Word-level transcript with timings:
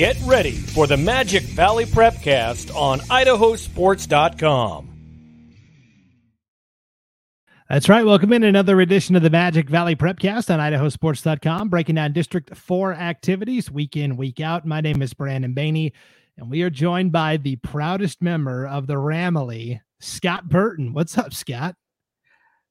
Get 0.00 0.16
ready 0.24 0.52
for 0.52 0.86
the 0.86 0.96
Magic 0.96 1.42
Valley 1.42 1.84
Prepcast 1.84 2.74
on 2.74 3.00
idahosports.com. 3.00 4.88
That's 7.68 7.86
right. 7.86 8.06
Welcome 8.06 8.32
in 8.32 8.42
another 8.42 8.80
edition 8.80 9.14
of 9.14 9.22
the 9.22 9.28
Magic 9.28 9.68
Valley 9.68 9.94
Prepcast 9.94 10.48
on 10.48 10.58
idahosports.com, 10.58 11.68
breaking 11.68 11.96
down 11.96 12.14
District 12.14 12.56
4 12.56 12.94
activities 12.94 13.70
week 13.70 13.94
in, 13.94 14.16
week 14.16 14.40
out. 14.40 14.64
My 14.64 14.80
name 14.80 15.02
is 15.02 15.12
Brandon 15.12 15.54
Baney, 15.54 15.92
and 16.38 16.50
we 16.50 16.62
are 16.62 16.70
joined 16.70 17.12
by 17.12 17.36
the 17.36 17.56
proudest 17.56 18.22
member 18.22 18.66
of 18.66 18.86
the 18.86 18.94
Ramily, 18.94 19.82
Scott 19.98 20.48
Burton. 20.48 20.94
What's 20.94 21.18
up, 21.18 21.34
Scott? 21.34 21.76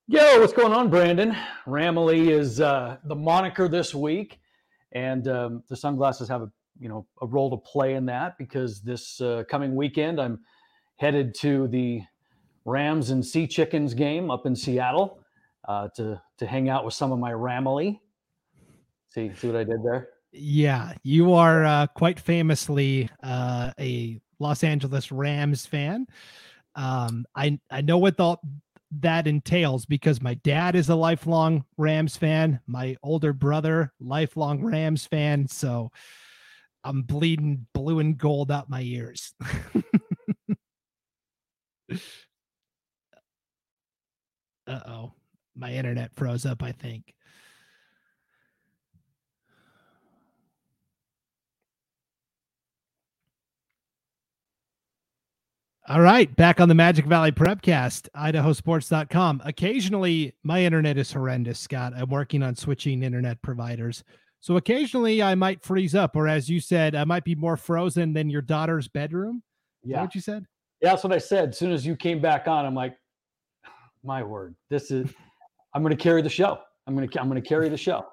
Yo, 0.07 0.39
what's 0.39 0.53
going 0.53 0.73
on, 0.73 0.89
Brandon? 0.89 1.37
Ramily 1.67 2.31
is 2.31 2.59
uh, 2.59 2.97
the 3.03 3.15
moniker 3.15 3.67
this 3.67 3.93
week, 3.93 4.39
and 4.93 5.27
um, 5.27 5.63
the 5.69 5.75
sunglasses 5.75 6.27
have 6.27 6.41
a 6.41 6.51
you 6.79 6.89
know 6.89 7.05
a 7.21 7.27
role 7.27 7.49
to 7.49 7.57
play 7.57 7.95
in 7.95 8.05
that 8.05 8.37
because 8.37 8.81
this 8.81 9.21
uh, 9.21 9.43
coming 9.49 9.75
weekend 9.75 10.19
I'm 10.19 10.39
headed 10.97 11.35
to 11.39 11.67
the 11.67 12.01
Rams 12.65 13.09
and 13.09 13.25
Sea 13.25 13.47
Chickens 13.47 13.93
game 13.93 14.29
up 14.31 14.45
in 14.45 14.55
Seattle 14.55 15.19
uh, 15.67 15.89
to 15.95 16.21
to 16.37 16.45
hang 16.45 16.69
out 16.69 16.85
with 16.85 16.93
some 16.93 17.11
of 17.11 17.19
my 17.19 17.31
Ramily. 17.31 17.99
See 19.09 19.31
see 19.35 19.47
what 19.47 19.55
I 19.55 19.63
did 19.63 19.83
there? 19.83 20.09
Yeah, 20.31 20.93
you 21.03 21.33
are 21.33 21.65
uh, 21.65 21.87
quite 21.87 22.19
famously 22.19 23.09
uh, 23.23 23.71
a 23.79 24.21
Los 24.39 24.63
Angeles 24.63 25.11
Rams 25.11 25.65
fan. 25.65 26.05
Um, 26.75 27.25
I 27.35 27.59
I 27.71 27.81
know 27.81 27.97
what 27.97 28.17
the, 28.17 28.37
that 28.99 29.27
entails 29.27 29.85
because 29.85 30.21
my 30.21 30.35
dad 30.35 30.75
is 30.75 30.89
a 30.89 30.95
lifelong 30.95 31.65
Rams 31.77 32.15
fan. 32.17 32.59
My 32.67 32.95
older 33.03 33.33
brother, 33.33 33.93
lifelong 33.99 34.63
Rams 34.63 35.05
fan. 35.05 35.47
So 35.47 35.91
I'm 36.83 37.01
bleeding 37.01 37.67
blue 37.73 37.99
and 37.99 38.17
gold 38.17 38.51
out 38.51 38.69
my 38.69 38.81
ears. 38.81 39.33
uh 44.67 44.79
oh. 44.85 45.13
My 45.55 45.73
internet 45.73 46.11
froze 46.15 46.45
up, 46.45 46.63
I 46.63 46.71
think. 46.71 47.13
All 55.89 56.01
right, 56.01 56.33
back 56.35 56.61
on 56.61 56.69
the 56.69 56.75
Magic 56.75 57.05
Valley 57.05 57.31
Prepcast, 57.31 58.09
idahosports.com. 58.15 59.41
Occasionally, 59.43 60.35
my 60.43 60.63
internet 60.63 60.99
is 60.99 61.11
horrendous, 61.11 61.59
Scott. 61.59 61.93
I'm 61.95 62.11
working 62.11 62.43
on 62.43 62.55
switching 62.55 63.01
internet 63.01 63.41
providers. 63.41 64.03
So 64.41 64.57
occasionally 64.57 65.21
I 65.21 65.35
might 65.35 65.61
freeze 65.61 65.95
up, 65.95 66.15
or 66.15 66.27
as 66.27 66.49
you 66.49 66.59
said, 66.59 66.95
I 66.95 67.03
might 67.03 67.23
be 67.23 67.35
more 67.35 67.57
frozen 67.57 68.13
than 68.13 68.29
your 68.29 68.41
daughter's 68.41 68.87
bedroom. 68.87 69.43
Yeah. 69.83 70.01
what 70.01 70.15
you 70.15 70.21
said? 70.21 70.45
Yeah, 70.81 70.91
that's 70.91 71.03
what 71.03 71.13
I 71.13 71.17
said. 71.17 71.49
As 71.49 71.57
soon 71.57 71.71
as 71.71 71.85
you 71.85 71.95
came 71.95 72.21
back 72.21 72.47
on, 72.47 72.65
I'm 72.65 72.75
like, 72.75 72.97
my 74.03 74.23
word, 74.23 74.55
this 74.69 74.91
is 74.91 75.09
I'm 75.73 75.83
gonna 75.83 75.95
carry 75.95 76.21
the 76.21 76.29
show. 76.29 76.59
I'm 76.87 76.95
gonna 76.95 77.07
I'm 77.19 77.27
gonna 77.27 77.41
carry 77.41 77.69
the 77.69 77.77
show. 77.77 78.05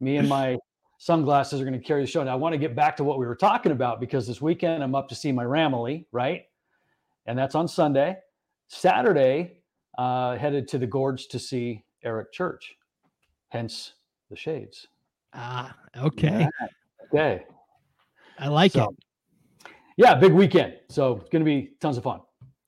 Me 0.00 0.16
and 0.16 0.28
my 0.28 0.58
sunglasses 0.98 1.60
are 1.60 1.64
gonna 1.64 1.78
carry 1.78 2.02
the 2.02 2.06
show. 2.06 2.20
And 2.20 2.30
I 2.30 2.34
want 2.34 2.52
to 2.52 2.58
get 2.58 2.76
back 2.76 2.96
to 2.98 3.04
what 3.04 3.18
we 3.18 3.26
were 3.26 3.34
talking 3.34 3.72
about 3.72 3.98
because 3.98 4.26
this 4.26 4.40
weekend 4.42 4.82
I'm 4.82 4.94
up 4.94 5.08
to 5.08 5.14
see 5.14 5.32
my 5.32 5.44
Ramily, 5.44 6.06
right? 6.12 6.42
And 7.26 7.38
that's 7.38 7.54
on 7.54 7.66
Sunday. 7.66 8.16
Saturday, 8.68 9.58
uh, 9.98 10.36
headed 10.36 10.68
to 10.68 10.78
the 10.78 10.86
gorge 10.86 11.28
to 11.28 11.38
see 11.38 11.84
Eric 12.04 12.32
Church, 12.32 12.74
hence 13.50 13.94
the 14.30 14.36
shades. 14.36 14.86
Ah, 15.34 15.74
okay. 15.96 16.48
Okay. 17.12 17.44
I 18.38 18.48
like 18.48 18.72
so, 18.72 18.84
it. 18.90 19.72
Yeah, 19.96 20.14
big 20.14 20.32
weekend. 20.32 20.74
So 20.88 21.16
it's 21.16 21.28
going 21.28 21.44
to 21.44 21.44
be 21.44 21.70
tons 21.80 21.96
of 21.96 22.04
fun. 22.04 22.20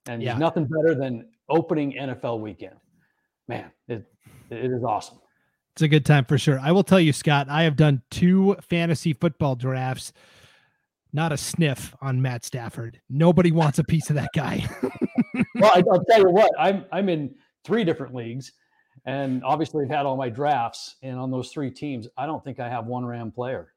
And 0.07 0.21
yeah. 0.21 0.37
nothing 0.37 0.65
better 0.65 0.95
than 0.95 1.27
opening 1.49 1.93
NFL 1.93 2.39
weekend. 2.39 2.75
Man, 3.47 3.71
it, 3.87 4.05
it 4.49 4.71
is 4.71 4.83
awesome. 4.83 5.19
It's 5.73 5.81
a 5.81 5.87
good 5.87 6.05
time 6.05 6.25
for 6.25 6.37
sure. 6.37 6.59
I 6.59 6.71
will 6.71 6.83
tell 6.83 6.99
you, 6.99 7.11
Scott, 7.11 7.47
I 7.49 7.63
have 7.63 7.75
done 7.75 8.01
two 8.09 8.55
fantasy 8.61 9.13
football 9.13 9.55
drafts. 9.55 10.13
Not 11.11 11.31
a 11.31 11.37
sniff 11.37 11.93
on 12.01 12.21
Matt 12.21 12.45
Stafford. 12.45 13.01
Nobody 13.09 13.51
wants 13.51 13.79
a 13.79 13.83
piece 13.83 14.09
of 14.09 14.15
that 14.15 14.29
guy. 14.33 14.65
well, 15.55 15.71
I, 15.75 15.81
will 15.85 16.03
tell 16.09 16.19
you 16.19 16.29
what, 16.29 16.51
I'm 16.57 16.85
I'm 16.91 17.09
in 17.09 17.35
three 17.63 17.83
different 17.83 18.13
leagues, 18.13 18.51
and 19.05 19.43
obviously, 19.43 19.83
I've 19.83 19.91
had 19.91 20.05
all 20.05 20.17
my 20.17 20.29
drafts, 20.29 20.95
and 21.03 21.19
on 21.19 21.31
those 21.31 21.51
three 21.51 21.69
teams, 21.69 22.07
I 22.17 22.25
don't 22.25 22.43
think 22.43 22.59
I 22.59 22.69
have 22.69 22.87
one 22.87 23.05
Ram 23.05 23.31
player. 23.31 23.73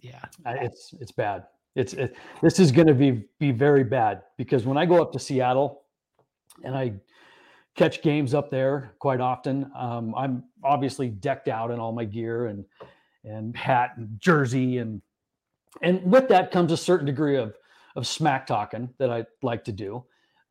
Yeah, 0.00 0.24
it's 0.46 0.94
it's 1.00 1.12
bad. 1.12 1.44
It's 1.74 1.94
it, 1.94 2.14
this 2.42 2.58
is 2.58 2.72
going 2.72 2.88
to 2.88 2.94
be 2.94 3.24
be 3.38 3.52
very 3.52 3.84
bad 3.84 4.22
because 4.36 4.66
when 4.66 4.76
I 4.76 4.84
go 4.84 5.00
up 5.00 5.12
to 5.12 5.18
Seattle, 5.18 5.82
and 6.62 6.76
I 6.76 6.94
catch 7.74 8.02
games 8.02 8.34
up 8.34 8.50
there 8.50 8.94
quite 8.98 9.20
often, 9.20 9.70
um, 9.76 10.14
I'm 10.14 10.44
obviously 10.62 11.08
decked 11.08 11.48
out 11.48 11.70
in 11.70 11.78
all 11.78 11.92
my 11.92 12.04
gear 12.04 12.46
and 12.46 12.64
and 13.24 13.56
hat 13.56 13.92
and 13.96 14.20
jersey 14.20 14.78
and 14.78 15.00
and 15.80 16.02
with 16.02 16.28
that 16.28 16.50
comes 16.50 16.72
a 16.72 16.76
certain 16.76 17.06
degree 17.06 17.36
of 17.36 17.56
of 17.96 18.06
smack 18.06 18.46
talking 18.46 18.90
that 18.98 19.10
I 19.10 19.24
like 19.42 19.64
to 19.64 19.72
do. 19.72 20.04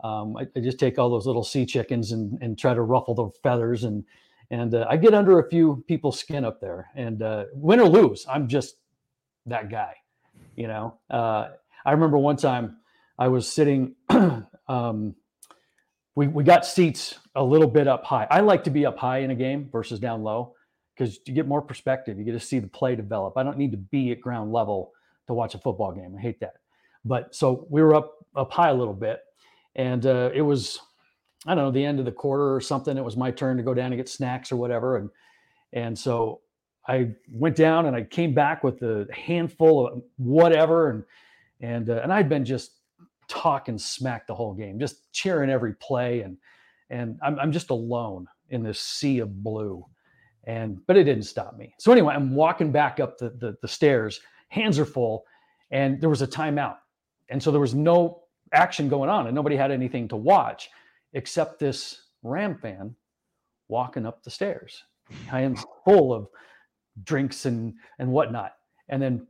Um, 0.04 0.36
I, 0.38 0.48
I, 0.56 0.60
just 0.60 0.80
take 0.80 0.98
all 0.98 1.10
those 1.10 1.28
little 1.28 1.44
sea 1.44 1.66
chickens 1.66 2.12
and, 2.12 2.38
and 2.42 2.58
try 2.58 2.74
to 2.74 2.82
ruffle 2.82 3.14
the 3.14 3.30
feathers 3.44 3.84
and 3.84 4.04
and 4.52 4.76
uh, 4.76 4.86
I 4.90 4.98
get 4.98 5.14
under 5.14 5.40
a 5.40 5.50
few 5.50 5.84
people's 5.88 6.20
skin 6.20 6.44
up 6.44 6.60
there. 6.60 6.90
And 6.94 7.24
uh, 7.24 7.46
win 7.54 7.80
or 7.80 7.88
lose, 7.88 8.26
I'm 8.30 8.50
just 8.50 8.76
that 9.46 9.72
guy. 9.72 9.96
You 10.58 10.68
know, 10.68 10.98
uh, 11.10 11.52
I 11.86 11.92
remember 11.94 12.18
one 12.18 12.36
time 12.36 12.78
I 13.18 13.30
was 13.30 13.52
sitting. 13.52 13.96
um, 14.68 15.16
we 16.16 16.28
we 16.28 16.44
got 16.44 16.66
seats 16.66 17.18
a 17.36 17.44
little 17.44 17.68
bit 17.68 17.88
up 17.88 18.04
high. 18.04 18.28
I 18.30 18.42
like 18.42 18.66
to 18.66 18.70
be 18.70 18.86
up 18.86 18.98
high 18.98 19.20
in 19.20 19.32
a 19.32 19.36
game 19.36 19.70
versus 19.72 20.00
down 20.00 20.22
low 20.22 20.56
because 20.94 21.20
you 21.26 21.34
get 21.34 21.48
more 21.48 21.62
perspective. 21.62 22.20
You 22.20 22.26
get 22.26 22.34
to 22.34 22.40
see 22.40 22.60
the 22.60 22.68
play 22.68 22.98
develop. 22.98 23.38
I 23.38 23.44
don't 23.44 23.58
need 23.58 23.72
to 23.72 23.78
be 23.78 24.12
at 24.12 24.20
ground 24.20 24.52
level 24.52 24.92
to 25.28 25.34
watch 25.34 25.56
a 25.56 25.60
football 25.60 25.94
game. 25.94 26.14
I 26.18 26.22
hate 26.22 26.42
that. 26.42 26.56
But 27.06 27.34
so 27.34 27.66
we 27.70 27.82
were 27.82 27.96
up 27.96 28.18
up 28.36 28.52
high 28.52 28.70
a 28.70 28.74
little 28.74 28.94
bit 28.94 29.22
and 29.76 30.06
uh, 30.06 30.30
it 30.34 30.42
was 30.42 30.80
I 31.46 31.56
don't 31.56 31.66
know 31.66 31.72
the 31.72 31.86
end 31.86 32.00
of 32.00 32.06
the 32.06 32.12
quarter 32.12 32.54
or 32.54 32.62
something. 32.62 32.98
It 32.98 33.04
was 33.04 33.18
my 33.18 33.32
turn 33.32 33.58
to 33.58 33.64
go 33.64 33.74
down 33.74 33.88
and 33.88 33.98
get 33.98 34.10
snacks 34.10 34.52
or 34.52 34.58
whatever, 34.58 34.98
and 34.98 35.10
and 35.74 35.98
so 35.98 36.42
I 36.88 37.12
went 37.32 37.56
down 37.56 37.86
and 37.86 37.96
I 37.96 38.04
came 38.04 38.34
back 38.34 38.64
with 38.64 38.82
a 38.82 39.08
handful 39.12 39.88
of 39.88 40.02
whatever, 40.18 40.90
and 40.90 41.04
and 41.62 41.90
uh, 41.90 42.02
and 42.04 42.14
I'd 42.14 42.30
been 42.30 42.46
just 42.46 42.78
talking 43.28 43.78
smack 43.78 44.28
the 44.28 44.36
whole 44.36 44.54
game, 44.54 44.80
just 44.80 45.12
cheering 45.14 45.50
every 45.50 45.74
play, 45.76 46.22
and 46.22 46.38
and 46.90 47.18
I'm 47.24 47.40
I'm 47.40 47.52
just 47.52 47.70
alone 47.70 48.28
in 48.50 48.64
this 48.64 48.80
sea 48.80 49.20
of 49.20 49.44
blue, 49.44 49.86
and 50.46 50.86
but 50.86 50.98
it 50.98 51.06
didn't 51.06 51.24
stop 51.24 51.58
me. 51.58 51.74
So 51.80 51.92
anyway, 51.92 52.14
I'm 52.14 52.36
walking 52.36 52.72
back 52.72 53.00
up 53.00 53.18
the 53.18 53.30
the, 53.30 53.58
the 53.62 53.68
stairs, 53.68 54.20
hands 54.50 54.78
are 54.78 54.86
full, 54.86 55.24
and 55.72 56.00
there 56.02 56.10
was 56.10 56.22
a 56.22 56.28
timeout, 56.28 56.78
and 57.30 57.42
so 57.42 57.52
there 57.52 57.62
was 57.62 57.74
no 57.74 58.21
action 58.54 58.90
going 58.90 59.10
on 59.10 59.28
and 59.28 59.36
nobody 59.36 59.56
had 59.56 59.72
anything 59.72 60.08
to 60.10 60.16
watch 60.16 60.70
except 61.14 61.60
this 61.60 62.04
Ram 62.24 62.58
fan 62.58 62.96
walking 63.68 64.06
up 64.06 64.24
the 64.24 64.30
stairs. 64.30 64.84
I 65.32 65.42
am 65.42 65.56
full 65.86 66.14
of 66.14 66.28
drinks 67.04 67.46
and 67.46 67.74
and 68.00 68.12
whatnot. 68.12 68.54
And 68.90 69.02
then 69.02 69.28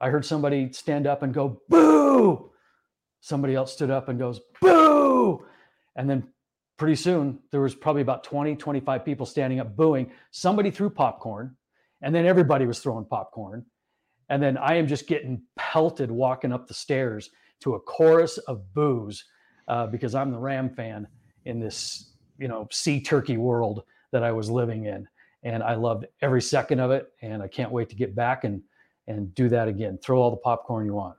I 0.00 0.08
heard 0.08 0.24
somebody 0.24 0.72
stand 0.72 1.06
up 1.06 1.22
and 1.22 1.32
go, 1.32 1.60
boo. 1.68 2.50
Somebody 3.20 3.54
else 3.54 3.72
stood 3.72 3.90
up 3.90 4.08
and 4.08 4.18
goes, 4.18 4.40
boo. 4.60 5.44
And 5.94 6.10
then 6.10 6.26
pretty 6.76 6.96
soon 6.96 7.38
there 7.52 7.60
was 7.60 7.74
probably 7.74 8.02
about 8.02 8.24
20, 8.24 8.56
25 8.56 9.04
people 9.04 9.26
standing 9.26 9.60
up 9.60 9.76
booing. 9.76 10.10
Somebody 10.32 10.72
threw 10.72 10.90
popcorn, 10.90 11.56
and 12.02 12.12
then 12.12 12.26
everybody 12.26 12.66
was 12.66 12.80
throwing 12.80 13.04
popcorn. 13.04 13.64
And 14.28 14.42
then 14.42 14.56
I 14.56 14.74
am 14.74 14.88
just 14.88 15.06
getting 15.06 15.42
pelted 15.56 16.10
walking 16.10 16.52
up 16.52 16.66
the 16.66 16.74
stairs 16.74 17.30
to 17.62 17.74
a 17.74 17.80
chorus 17.80 18.38
of 18.38 18.72
boos 18.74 19.24
uh, 19.68 19.86
because 19.86 20.14
I'm 20.14 20.30
the 20.30 20.38
Ram 20.38 20.70
fan 20.70 21.06
in 21.44 21.60
this, 21.60 22.12
you 22.38 22.48
know, 22.48 22.68
sea 22.70 23.00
turkey 23.00 23.36
world 23.36 23.84
that 24.10 24.22
I 24.22 24.32
was 24.32 24.50
living 24.50 24.86
in. 24.86 25.08
And 25.44 25.62
I 25.62 25.74
loved 25.74 26.06
every 26.20 26.42
second 26.42 26.78
of 26.78 26.90
it. 26.90 27.12
And 27.20 27.42
I 27.42 27.48
can't 27.48 27.72
wait 27.72 27.88
to 27.90 27.96
get 27.96 28.14
back 28.14 28.44
and 28.44 28.62
and 29.08 29.34
do 29.34 29.48
that 29.48 29.68
again. 29.68 29.98
Throw 30.02 30.20
all 30.20 30.30
the 30.30 30.36
popcorn 30.36 30.86
you 30.86 30.94
want. 30.94 31.16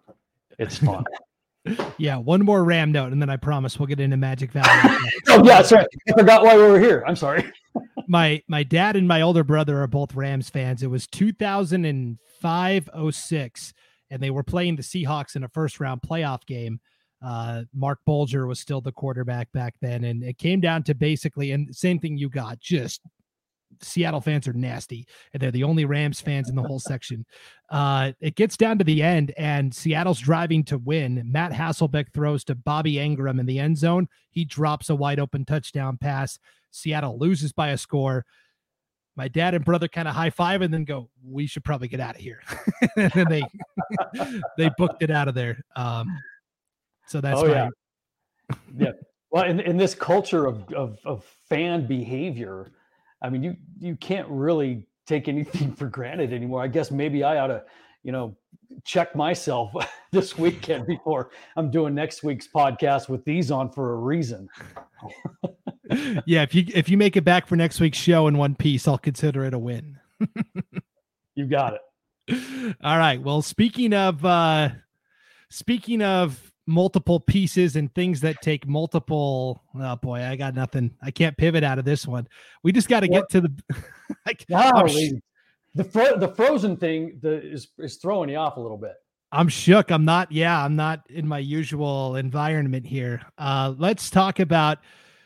It's 0.59 0.77
fun. 0.77 1.03
yeah, 1.97 2.17
one 2.17 2.43
more 2.43 2.63
Ram 2.63 2.91
note, 2.91 3.11
and 3.11 3.21
then 3.21 3.29
I 3.29 3.37
promise 3.37 3.79
we'll 3.79 3.87
get 3.87 3.99
into 3.99 4.17
Magic 4.17 4.51
Valley. 4.51 4.67
oh 5.27 5.43
yeah, 5.43 5.61
that's 5.61 5.71
right. 5.71 5.87
I 6.09 6.11
forgot 6.13 6.43
why 6.43 6.55
we 6.55 6.63
were 6.63 6.79
here. 6.79 7.03
I'm 7.07 7.15
sorry. 7.15 7.51
my 8.07 8.41
my 8.47 8.63
dad 8.63 8.95
and 8.95 9.07
my 9.07 9.21
older 9.21 9.43
brother 9.43 9.81
are 9.81 9.87
both 9.87 10.15
Rams 10.15 10.49
fans. 10.49 10.83
It 10.83 10.87
was 10.87 11.07
2005 11.07 12.89
06 13.11 13.73
and 14.13 14.21
they 14.21 14.29
were 14.29 14.43
playing 14.43 14.75
the 14.75 14.83
Seahawks 14.83 15.35
in 15.35 15.43
a 15.43 15.49
first 15.49 15.79
round 15.79 16.01
playoff 16.01 16.45
game. 16.45 16.79
Uh, 17.25 17.63
Marc 17.73 17.99
Bulger 18.05 18.45
was 18.45 18.59
still 18.59 18.79
the 18.79 18.91
quarterback 18.91 19.51
back 19.53 19.75
then, 19.81 20.03
and 20.03 20.23
it 20.23 20.37
came 20.37 20.61
down 20.61 20.83
to 20.83 20.93
basically, 20.93 21.51
and 21.51 21.75
same 21.75 21.99
thing 21.99 22.17
you 22.17 22.29
got, 22.29 22.59
just 22.59 23.01
Seattle 23.81 24.21
fans 24.21 24.47
are 24.47 24.53
nasty, 24.53 25.07
and 25.33 25.41
they're 25.41 25.49
the 25.49 25.63
only 25.63 25.85
Rams 25.85 26.21
fans 26.21 26.49
in 26.49 26.55
the 26.55 26.61
whole 26.61 26.79
section. 26.79 27.25
Uh, 27.69 28.11
it 28.19 28.35
gets 28.35 28.55
down 28.55 28.77
to 28.77 28.83
the 28.83 29.01
end, 29.01 29.33
and 29.35 29.73
Seattle's 29.73 30.19
driving 30.19 30.63
to 30.65 30.77
win. 30.77 31.23
Matt 31.25 31.51
Hasselbeck 31.51 32.13
throws 32.13 32.43
to 32.43 32.55
Bobby 32.55 32.95
Engram 32.95 33.39
in 33.39 33.47
the 33.47 33.59
end 33.59 33.77
zone. 33.77 34.07
He 34.29 34.45
drops 34.45 34.89
a 34.89 34.95
wide 34.95 35.19
open 35.19 35.45
touchdown 35.45 35.97
pass. 35.97 36.37
Seattle 36.69 37.17
loses 37.17 37.51
by 37.51 37.69
a 37.69 37.77
score. 37.77 38.25
My 39.15 39.27
dad 39.27 39.53
and 39.53 39.63
brother 39.63 39.87
kind 39.87 40.07
of 40.07 40.15
high 40.15 40.31
five 40.31 40.61
and 40.61 40.73
then 40.73 40.85
go, 40.85 41.09
"We 41.23 41.45
should 41.45 41.63
probably 41.63 41.87
get 41.87 41.99
out 41.99 42.15
of 42.15 42.21
here." 42.21 42.41
and 42.97 43.11
then 43.11 43.27
they 43.29 43.43
they 44.57 44.69
booked 44.77 45.03
it 45.03 45.11
out 45.11 45.27
of 45.27 45.35
there. 45.35 45.63
Um, 45.75 46.07
so 47.07 47.21
that's 47.21 47.39
oh, 47.39 47.47
my, 47.47 47.53
yeah. 47.53 47.69
yeah. 48.77 48.91
Well, 49.31 49.45
in, 49.45 49.59
in 49.59 49.77
this 49.77 49.95
culture 49.95 50.45
of, 50.45 50.71
of, 50.73 50.99
of 51.05 51.25
fan 51.49 51.87
behavior, 51.87 52.71
I 53.21 53.29
mean, 53.29 53.43
you 53.43 53.55
you 53.79 53.95
can't 53.95 54.27
really 54.29 54.87
take 55.05 55.27
anything 55.27 55.73
for 55.73 55.87
granted 55.87 56.33
anymore. 56.33 56.61
I 56.61 56.67
guess 56.67 56.91
maybe 56.91 57.23
I 57.23 57.37
ought 57.39 57.47
to, 57.47 57.63
you 58.03 58.11
know, 58.11 58.35
check 58.83 59.15
myself 59.15 59.71
this 60.11 60.37
weekend 60.37 60.87
before 60.87 61.31
I'm 61.55 61.71
doing 61.71 61.95
next 61.95 62.23
week's 62.23 62.47
podcast 62.47 63.09
with 63.09 63.23
these 63.25 63.51
on 63.51 63.71
for 63.71 63.93
a 63.93 63.95
reason. 63.97 64.47
Yeah, 66.25 66.43
if 66.43 66.55
you 66.55 66.65
if 66.73 66.89
you 66.89 66.97
make 66.97 67.15
it 67.15 67.23
back 67.23 67.47
for 67.47 67.55
next 67.55 67.79
week's 67.79 67.97
show 67.97 68.27
in 68.27 68.37
one 68.37 68.55
piece, 68.55 68.87
I'll 68.87 68.97
consider 68.97 69.45
it 69.45 69.53
a 69.53 69.59
win. 69.59 69.99
you 71.35 71.45
got 71.45 71.75
it. 71.75 72.75
All 72.83 72.97
right. 72.97 73.21
Well, 73.21 73.41
speaking 73.41 73.93
of 73.93 74.23
uh 74.23 74.69
speaking 75.49 76.01
of 76.01 76.53
multiple 76.65 77.19
pieces 77.19 77.75
and 77.75 77.93
things 77.93 78.21
that 78.21 78.41
take 78.41 78.65
multiple 78.65 79.61
oh 79.75 79.95
boy 79.97 80.21
i 80.21 80.35
got 80.35 80.55
nothing 80.55 80.89
i 81.01 81.11
can't 81.11 81.35
pivot 81.35 81.63
out 81.63 81.77
of 81.77 81.83
this 81.83 82.07
one 82.07 82.25
we 82.63 82.71
just 82.71 82.87
got 82.87 83.01
to 83.01 83.07
get 83.07 83.29
to 83.29 83.41
the 83.41 83.53
like, 84.25 84.45
wow, 84.47 84.87
sh- 84.87 85.11
the 85.75 85.83
fro- 85.83 86.17
the 86.17 86.29
frozen 86.35 86.77
thing 86.77 87.19
the, 87.21 87.41
is 87.41 87.67
is 87.79 87.97
throwing 87.97 88.29
you 88.29 88.37
off 88.37 88.55
a 88.55 88.61
little 88.61 88.77
bit 88.77 88.95
i'm 89.33 89.49
shook 89.49 89.91
i'm 89.91 90.05
not 90.05 90.31
yeah 90.31 90.63
i'm 90.63 90.75
not 90.75 91.01
in 91.09 91.27
my 91.27 91.39
usual 91.39 92.15
environment 92.15 92.85
here 92.87 93.21
uh 93.37 93.73
let's 93.77 94.09
talk 94.09 94.39
about 94.39 94.77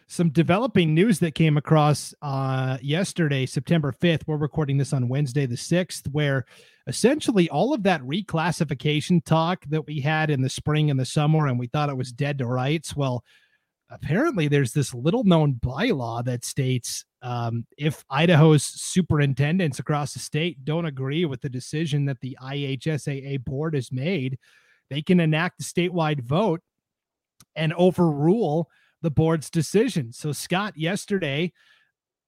some 0.08 0.30
developing 0.30 0.94
news 0.94 1.20
that 1.20 1.36
came 1.36 1.58
across 1.58 2.14
uh 2.22 2.78
yesterday 2.82 3.46
september 3.46 3.92
5th 3.92 4.22
we're 4.26 4.38
recording 4.38 4.78
this 4.78 4.94
on 4.94 5.10
wednesday 5.10 5.46
the 5.46 5.56
6th 5.56 6.08
where 6.12 6.46
essentially 6.88 7.50
all 7.50 7.74
of 7.74 7.84
that 7.84 8.02
reclassification 8.02 9.24
talk 9.24 9.64
that 9.68 9.86
we 9.86 10.00
had 10.00 10.30
in 10.30 10.42
the 10.42 10.50
spring 10.50 10.90
and 10.90 11.00
the 11.00 11.06
summer, 11.06 11.48
and 11.48 11.60
we 11.60 11.68
thought 11.68 11.90
it 11.90 11.98
was 11.98 12.12
dead 12.12 12.38
to 12.38 12.46
rights. 12.46 12.96
Well, 12.96 13.24
apparently 13.90 14.48
there's 14.48 14.72
this 14.72 14.94
little 14.94 15.26
known 15.26 15.56
bylaw 15.56 16.24
that 16.26 16.46
states 16.46 17.06
um, 17.22 17.66
if 17.78 18.06
Idaho's 18.10 18.64
superintendents 18.64 19.80
across 19.80 20.14
the 20.14 20.20
state 20.20 20.64
don't 20.64 20.86
agree 20.86 21.26
with 21.26 21.42
the 21.42 21.50
decision 21.50 22.06
that 22.06 22.22
the 22.22 22.38
IHSAA 22.42 23.44
board 23.44 23.76
has 23.76 23.92
made, 23.92 24.40
they 24.90 25.02
can 25.02 25.20
enact 25.20 25.62
a 25.62 25.64
statewide 25.64 26.22
vote 26.22 26.62
and 27.56 27.74
overrule 27.74 28.70
the 29.02 29.12
board's 29.12 29.50
decision. 29.50 30.12
So, 30.12 30.32
Scott, 30.32 30.74
yesterday, 30.78 31.54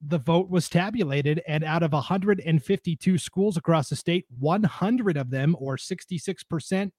the 0.02 0.20
vote 0.20 0.50
was 0.50 0.70
tabulated, 0.70 1.42
and 1.48 1.64
out 1.64 1.84
of 1.84 1.92
152 1.92 3.18
schools 3.18 3.58
across 3.58 3.90
the 3.90 3.96
state, 3.96 4.26
100 4.40 5.18
of 5.18 5.30
them, 5.30 5.56
or 5.60 5.76
66%, 5.76 6.92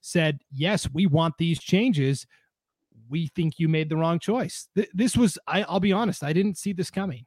said, 0.00 0.40
Yes, 0.50 0.88
we 0.92 1.06
want 1.06 1.34
these 1.38 1.60
changes. 1.60 2.26
We 3.08 3.28
think 3.28 3.58
you 3.58 3.68
made 3.68 3.88
the 3.88 3.96
wrong 3.96 4.18
choice. 4.18 4.68
Th- 4.74 4.90
this 4.92 5.16
was, 5.16 5.38
I, 5.46 5.64
will 5.70 5.80
be 5.80 5.92
honest, 5.92 6.22
I 6.22 6.32
didn't 6.32 6.58
see 6.58 6.72
this 6.72 6.90
coming. 6.90 7.24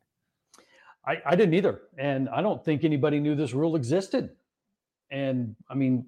I, 1.06 1.18
I 1.26 1.36
didn't 1.36 1.54
either. 1.54 1.82
And 1.98 2.30
I 2.30 2.42
don't 2.42 2.64
think 2.64 2.84
anybody 2.84 3.20
knew 3.20 3.36
this 3.36 3.54
rule 3.54 3.76
existed. 3.76 4.32
And 5.12 5.56
I 5.70 5.76
mean, 5.76 6.08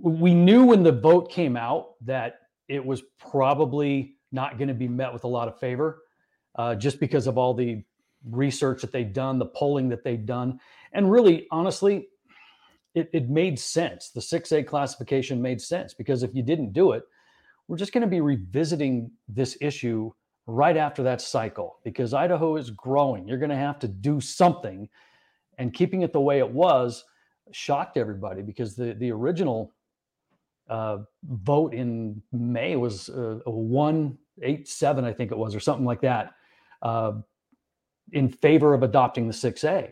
we 0.00 0.34
knew 0.34 0.64
when 0.66 0.82
the 0.82 0.92
vote 0.92 1.30
came 1.30 1.56
out 1.56 1.94
that 2.02 2.38
it 2.68 2.84
was 2.84 3.02
probably 3.18 4.16
not 4.34 4.58
going 4.58 4.68
to 4.68 4.74
be 4.74 4.88
met 4.88 5.12
with 5.12 5.24
a 5.24 5.28
lot 5.28 5.48
of 5.48 5.58
favor 5.58 6.02
uh, 6.56 6.74
just 6.74 7.00
because 7.00 7.26
of 7.26 7.38
all 7.38 7.54
the 7.54 7.82
research 8.30 8.80
that 8.82 8.92
they've 8.92 9.12
done, 9.12 9.38
the 9.38 9.46
polling 9.46 9.88
that 9.88 10.04
they've 10.04 10.26
done. 10.26 10.58
And 10.92 11.10
really, 11.10 11.46
honestly, 11.50 12.08
it, 12.94 13.10
it 13.12 13.28
made 13.28 13.58
sense. 13.58 14.10
The 14.10 14.20
6A 14.20 14.66
classification 14.66 15.40
made 15.40 15.60
sense 15.60 15.94
because 15.94 16.22
if 16.22 16.34
you 16.34 16.42
didn't 16.42 16.72
do 16.72 16.92
it, 16.92 17.04
we're 17.68 17.76
just 17.76 17.92
going 17.92 18.02
to 18.02 18.08
be 18.08 18.20
revisiting 18.20 19.10
this 19.28 19.56
issue 19.60 20.12
right 20.46 20.76
after 20.76 21.02
that 21.02 21.20
cycle 21.20 21.78
because 21.84 22.12
Idaho 22.12 22.56
is 22.56 22.70
growing. 22.70 23.26
You're 23.26 23.38
going 23.38 23.50
to 23.50 23.56
have 23.56 23.78
to 23.80 23.88
do 23.88 24.20
something. 24.20 24.88
And 25.58 25.72
keeping 25.72 26.02
it 26.02 26.12
the 26.12 26.20
way 26.20 26.38
it 26.38 26.50
was 26.50 27.04
shocked 27.52 27.96
everybody 27.96 28.42
because 28.42 28.74
the, 28.74 28.94
the 28.94 29.10
original 29.12 29.72
uh, 30.68 30.98
vote 31.24 31.74
in 31.74 32.22
May 32.32 32.76
was 32.76 33.08
uh, 33.08 33.38
a 33.46 33.50
187, 34.36 35.04
I 35.04 35.12
think 35.12 35.32
it 35.32 35.38
was, 35.38 35.54
or 35.54 35.60
something 35.60 35.84
like 35.84 36.00
that 36.02 36.34
uh, 36.82 37.12
in 38.12 38.28
favor 38.28 38.74
of 38.74 38.82
adopting 38.82 39.26
the 39.26 39.34
6A. 39.34 39.90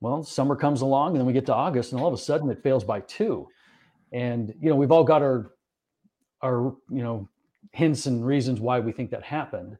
Well, 0.00 0.22
summer 0.22 0.56
comes 0.56 0.80
along 0.80 1.12
and 1.12 1.20
then 1.20 1.26
we 1.26 1.32
get 1.32 1.46
to 1.46 1.54
August 1.54 1.92
and 1.92 2.00
all 2.00 2.08
of 2.08 2.14
a 2.14 2.18
sudden 2.18 2.50
it 2.50 2.62
fails 2.62 2.84
by 2.84 3.00
two. 3.00 3.48
And, 4.12 4.54
you 4.60 4.68
know, 4.68 4.76
we've 4.76 4.92
all 4.92 5.04
got 5.04 5.22
our, 5.22 5.52
our, 6.42 6.74
you 6.90 7.02
know, 7.02 7.28
hints 7.72 8.06
and 8.06 8.24
reasons 8.24 8.60
why 8.60 8.80
we 8.80 8.92
think 8.92 9.10
that 9.10 9.22
happened. 9.22 9.76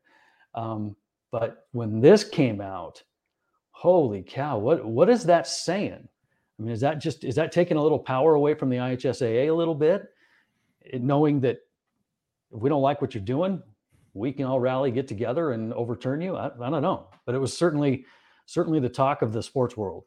Um, 0.55 0.97
but 1.31 1.67
when 1.73 2.01
this 2.01 2.25
came 2.25 2.61
out, 2.61 3.03
holy 3.71 4.23
cow, 4.23 4.59
what, 4.59 4.85
what 4.85 5.11
is 5.11 5.25
that 5.25 5.47
saying? 5.47 6.09
I 6.59 6.63
mean, 6.63 6.73
is 6.73 6.81
that 6.81 6.99
just, 6.99 7.25
is 7.25 7.35
that 7.35 7.53
taking 7.53 7.77
a 7.77 7.83
little 7.83 7.99
power 7.99 8.35
away 8.35 8.55
from 8.55 8.71
the 8.71 8.77
IHSAA 8.77 9.49
a 9.49 9.55
little 9.55 9.75
bit? 9.75 10.07
It, 10.81 11.03
knowing 11.03 11.41
that 11.41 11.59
if 12.53 12.61
we 12.61 12.71
don't 12.71 12.83
like 12.83 13.03
what 13.03 13.15
you're 13.15 13.23
doing, 13.23 13.63
we 14.17 14.33
can 14.33 14.47
all 14.47 14.59
rally, 14.59 14.91
get 14.91 15.07
together, 15.07 15.53
and 15.53 15.73
overturn 15.75 16.21
you. 16.21 16.37
I, 16.37 16.47
I 16.47 16.71
don't 16.71 16.83
know, 16.83 17.09
but 17.27 17.35
it 17.35 17.39
was 17.39 17.57
certainly 17.57 18.07
certainly 18.47 18.81
the 18.81 18.89
talk 18.89 19.23
of 19.23 19.33
the 19.33 19.43
sports 19.43 19.77
world. 19.77 20.05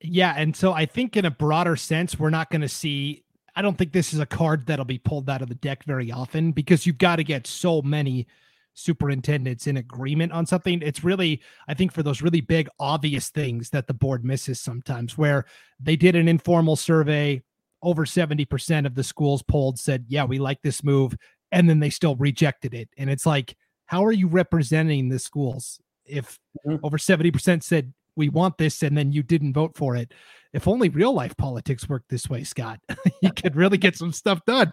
Yeah, 0.00 0.34
and 0.36 0.54
so 0.54 0.72
I 0.72 0.86
think 0.86 1.16
in 1.16 1.24
a 1.24 1.30
broader 1.30 1.76
sense, 1.76 2.18
we're 2.18 2.30
not 2.30 2.50
going 2.50 2.62
to 2.62 2.68
see. 2.68 3.24
I 3.56 3.62
don't 3.62 3.76
think 3.76 3.92
this 3.92 4.14
is 4.14 4.20
a 4.20 4.26
card 4.26 4.66
that'll 4.66 4.84
be 4.84 4.98
pulled 4.98 5.28
out 5.28 5.42
of 5.42 5.48
the 5.48 5.54
deck 5.56 5.84
very 5.84 6.12
often 6.12 6.52
because 6.52 6.86
you've 6.86 6.98
got 6.98 7.16
to 7.16 7.24
get 7.24 7.46
so 7.46 7.82
many 7.82 8.26
superintendents 8.74 9.66
in 9.66 9.76
agreement 9.76 10.32
on 10.32 10.46
something. 10.46 10.80
It's 10.80 11.02
really, 11.02 11.42
I 11.66 11.74
think, 11.74 11.92
for 11.92 12.02
those 12.02 12.22
really 12.22 12.40
big, 12.40 12.68
obvious 12.78 13.28
things 13.28 13.70
that 13.70 13.88
the 13.88 13.94
board 13.94 14.24
misses 14.24 14.60
sometimes, 14.60 15.18
where 15.18 15.44
they 15.80 15.96
did 15.96 16.14
an 16.14 16.28
informal 16.28 16.76
survey. 16.76 17.42
Over 17.82 18.04
70% 18.04 18.84
of 18.84 18.94
the 18.94 19.02
schools 19.02 19.42
polled 19.42 19.78
said, 19.78 20.04
Yeah, 20.06 20.24
we 20.24 20.38
like 20.38 20.60
this 20.60 20.84
move 20.84 21.16
and 21.52 21.68
then 21.68 21.80
they 21.80 21.90
still 21.90 22.16
rejected 22.16 22.74
it. 22.74 22.88
And 22.96 23.10
it's 23.10 23.26
like, 23.26 23.56
how 23.86 24.04
are 24.04 24.12
you 24.12 24.28
representing 24.28 25.08
the 25.08 25.18
schools 25.18 25.80
if 26.04 26.38
mm-hmm. 26.66 26.84
over 26.84 26.98
70% 26.98 27.62
said 27.62 27.92
we 28.16 28.28
want 28.28 28.58
this 28.58 28.82
and 28.82 28.96
then 28.96 29.12
you 29.12 29.22
didn't 29.22 29.52
vote 29.52 29.76
for 29.76 29.96
it? 29.96 30.12
If 30.52 30.66
only 30.66 30.88
real 30.88 31.12
life 31.12 31.36
politics 31.36 31.88
worked 31.88 32.08
this 32.08 32.28
way, 32.28 32.44
Scott, 32.44 32.80
you 33.22 33.32
could 33.32 33.56
really 33.56 33.78
get 33.78 33.96
some 33.96 34.12
stuff 34.12 34.44
done. 34.46 34.70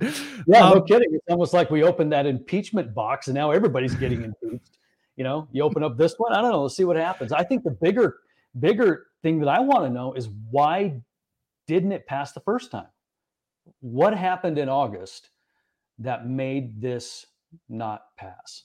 Yeah, 0.47 0.65
um, 0.65 0.77
no 0.77 0.81
kidding. 0.81 1.09
It's 1.13 1.25
almost 1.29 1.53
like 1.53 1.69
we 1.69 1.83
opened 1.83 2.11
that 2.13 2.25
impeachment 2.25 2.93
box 2.93 3.27
and 3.27 3.35
now 3.35 3.51
everybody's 3.51 3.95
getting 3.95 4.23
impeached. 4.23 4.77
You 5.15 5.23
know, 5.23 5.47
you 5.51 5.63
open 5.63 5.83
up 5.83 5.97
this 5.97 6.15
one, 6.17 6.33
I 6.33 6.41
don't 6.41 6.51
know, 6.51 6.63
let's 6.63 6.75
see 6.75 6.83
what 6.83 6.95
happens. 6.95 7.31
I 7.31 7.43
think 7.43 7.63
the 7.63 7.71
bigger, 7.71 8.17
bigger 8.59 9.07
thing 9.23 9.39
that 9.39 9.49
I 9.49 9.59
want 9.59 9.83
to 9.85 9.89
know 9.89 10.13
is 10.13 10.29
why 10.51 11.01
didn't 11.65 11.91
it 11.91 12.05
pass 12.05 12.33
the 12.33 12.39
first 12.41 12.69
time? 12.69 12.87
What 13.81 14.15
happened 14.15 14.59
in 14.59 14.69
August 14.69 15.31
that 15.99 16.27
made 16.27 16.81
this 16.81 17.25
not 17.69 18.15
pass? 18.17 18.63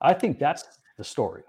I 0.00 0.14
think 0.14 0.38
that's 0.38 0.64
the 0.96 1.04
story. 1.04 1.42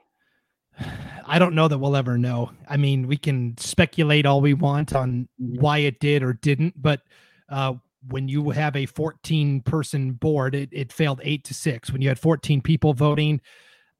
I 1.26 1.40
don't 1.40 1.56
know 1.56 1.68
that 1.68 1.78
we'll 1.78 1.96
ever 1.96 2.18
know. 2.18 2.52
I 2.68 2.78
mean, 2.78 3.08
we 3.08 3.18
can 3.18 3.58
speculate 3.58 4.26
all 4.26 4.42
we 4.42 4.54
want 4.54 4.96
on 4.96 5.28
mm-hmm. 5.42 5.60
why 5.60 5.80
it 5.80 6.00
did 6.00 6.24
or 6.24 6.34
didn't, 6.34 6.82
but 6.82 7.02
uh, 7.50 7.74
when 8.10 8.28
you 8.28 8.50
have 8.50 8.76
a 8.76 8.86
14 8.86 9.62
person 9.62 10.14
board, 10.14 10.56
it, 10.56 10.70
it 10.72 10.92
failed 10.92 11.22
eight 11.24 11.44
to 11.46 11.54
six. 11.54 11.92
When 11.92 12.02
you 12.02 12.10
had 12.10 12.20
14 12.20 12.62
people 12.62 12.94
voting, 12.94 13.42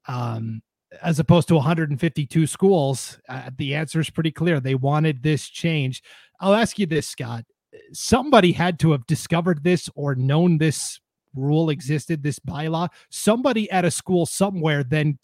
um, 0.06 0.62
as 1.02 1.18
opposed 1.18 1.48
to 1.48 1.54
152 1.54 2.46
schools, 2.46 3.18
uh, 3.28 3.50
the 3.56 3.74
answer 3.74 4.00
is 4.00 4.10
pretty 4.10 4.30
clear. 4.30 4.60
They 4.60 4.74
wanted 4.74 5.22
this 5.22 5.48
change. 5.48 6.02
I'll 6.40 6.54
ask 6.54 6.78
you 6.78 6.86
this, 6.86 7.08
Scott. 7.08 7.44
Somebody 7.92 8.52
had 8.52 8.78
to 8.80 8.92
have 8.92 9.06
discovered 9.06 9.64
this 9.64 9.88
or 9.94 10.14
known 10.14 10.58
this 10.58 11.00
rule 11.34 11.70
existed, 11.70 12.22
this 12.22 12.38
bylaw, 12.38 12.88
somebody 13.10 13.70
at 13.70 13.84
a 13.84 13.90
school 13.90 14.26
somewhere 14.26 14.84
then, 14.84 15.18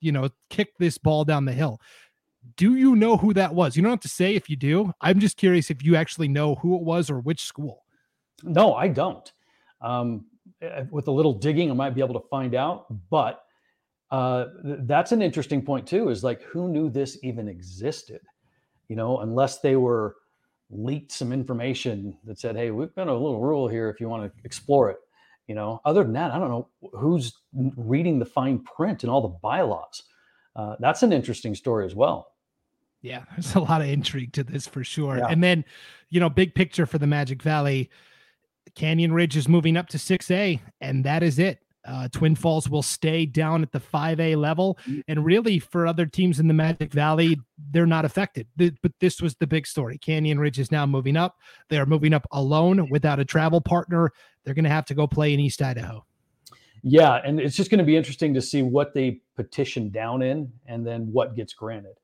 you 0.00 0.12
know, 0.12 0.28
kicked 0.50 0.78
this 0.78 0.98
ball 0.98 1.24
down 1.24 1.44
the 1.44 1.52
hill. 1.52 1.80
Do 2.56 2.74
you 2.74 2.96
know 2.96 3.16
who 3.16 3.32
that 3.34 3.54
was? 3.54 3.76
You 3.76 3.82
don't 3.82 3.92
have 3.92 4.00
to 4.00 4.08
say 4.08 4.34
if 4.34 4.50
you 4.50 4.56
do. 4.56 4.92
I'm 5.00 5.20
just 5.20 5.36
curious 5.36 5.70
if 5.70 5.84
you 5.84 5.94
actually 5.94 6.28
know 6.28 6.56
who 6.56 6.76
it 6.76 6.82
was 6.82 7.08
or 7.08 7.20
which 7.20 7.44
school. 7.44 7.84
No, 8.42 8.74
I 8.74 8.88
don't. 8.88 9.32
Um, 9.80 10.26
with 10.90 11.08
a 11.08 11.12
little 11.12 11.32
digging, 11.32 11.70
I 11.70 11.74
might 11.74 11.94
be 11.94 12.00
able 12.00 12.20
to 12.20 12.28
find 12.28 12.54
out. 12.54 12.86
But 13.10 13.44
uh, 14.10 14.46
that's 14.62 15.12
an 15.12 15.22
interesting 15.22 15.62
point 15.62 15.86
too. 15.86 16.08
Is 16.08 16.24
like 16.24 16.42
who 16.42 16.68
knew 16.68 16.90
this 16.90 17.18
even 17.22 17.48
existed? 17.48 18.20
You 18.88 18.96
know, 18.96 19.18
unless 19.18 19.60
they 19.60 19.76
were 19.76 20.16
leaked 20.70 21.12
some 21.12 21.32
information 21.32 22.16
that 22.24 22.38
said, 22.38 22.56
"Hey, 22.56 22.70
we've 22.70 22.94
got 22.94 23.08
a 23.08 23.12
little 23.12 23.40
rule 23.40 23.68
here 23.68 23.88
if 23.88 24.00
you 24.00 24.08
want 24.08 24.24
to 24.24 24.44
explore 24.44 24.90
it." 24.90 24.98
You 25.52 25.56
know, 25.56 25.82
other 25.84 26.02
than 26.02 26.14
that, 26.14 26.30
I 26.30 26.38
don't 26.38 26.48
know 26.48 26.68
who's 26.94 27.34
reading 27.52 28.18
the 28.18 28.24
fine 28.24 28.60
print 28.60 29.02
and 29.02 29.12
all 29.12 29.20
the 29.20 29.28
bylaws. 29.28 30.02
Uh, 30.56 30.76
that's 30.80 31.02
an 31.02 31.12
interesting 31.12 31.54
story 31.54 31.84
as 31.84 31.94
well. 31.94 32.28
Yeah, 33.02 33.24
there's 33.32 33.54
a 33.54 33.60
lot 33.60 33.82
of 33.82 33.88
intrigue 33.88 34.32
to 34.32 34.44
this 34.44 34.66
for 34.66 34.82
sure. 34.82 35.18
Yeah. 35.18 35.26
And 35.28 35.44
then, 35.44 35.66
you 36.08 36.20
know, 36.20 36.30
big 36.30 36.54
picture 36.54 36.86
for 36.86 36.96
the 36.96 37.06
Magic 37.06 37.42
Valley, 37.42 37.90
Canyon 38.74 39.12
Ridge 39.12 39.36
is 39.36 39.46
moving 39.46 39.76
up 39.76 39.88
to 39.88 39.98
6A, 39.98 40.58
and 40.80 41.04
that 41.04 41.22
is 41.22 41.38
it. 41.38 41.58
Uh, 41.84 42.08
Twin 42.12 42.34
Falls 42.34 42.68
will 42.68 42.82
stay 42.82 43.26
down 43.26 43.62
at 43.62 43.72
the 43.72 43.80
5A 43.80 44.36
level. 44.36 44.78
Mm. 44.86 45.02
And 45.08 45.24
really, 45.24 45.58
for 45.58 45.86
other 45.86 46.06
teams 46.06 46.38
in 46.38 46.46
the 46.46 46.54
Magic 46.54 46.92
Valley, 46.92 47.40
they're 47.70 47.86
not 47.86 48.04
affected. 48.04 48.46
Th- 48.58 48.74
But 48.82 48.92
this 49.00 49.20
was 49.20 49.34
the 49.36 49.46
big 49.46 49.66
story. 49.66 49.98
Canyon 49.98 50.38
Ridge 50.38 50.58
is 50.58 50.70
now 50.70 50.86
moving 50.86 51.16
up. 51.16 51.38
They 51.68 51.78
are 51.78 51.86
moving 51.86 52.14
up 52.14 52.26
alone 52.30 52.88
without 52.90 53.18
a 53.18 53.24
travel 53.24 53.60
partner. 53.60 54.12
They're 54.44 54.54
going 54.54 54.64
to 54.64 54.70
have 54.70 54.86
to 54.86 54.94
go 54.94 55.06
play 55.06 55.34
in 55.34 55.40
East 55.40 55.60
Idaho. 55.60 56.04
Yeah, 56.84 57.20
and 57.24 57.40
it's 57.40 57.56
just 57.56 57.70
going 57.70 57.78
to 57.78 57.84
be 57.84 57.96
interesting 57.96 58.34
to 58.34 58.42
see 58.42 58.62
what 58.62 58.92
they 58.92 59.20
petition 59.36 59.90
down 59.90 60.20
in, 60.22 60.52
and 60.66 60.86
then 60.86 61.12
what 61.12 61.36
gets 61.36 61.54
granted. 61.54 61.94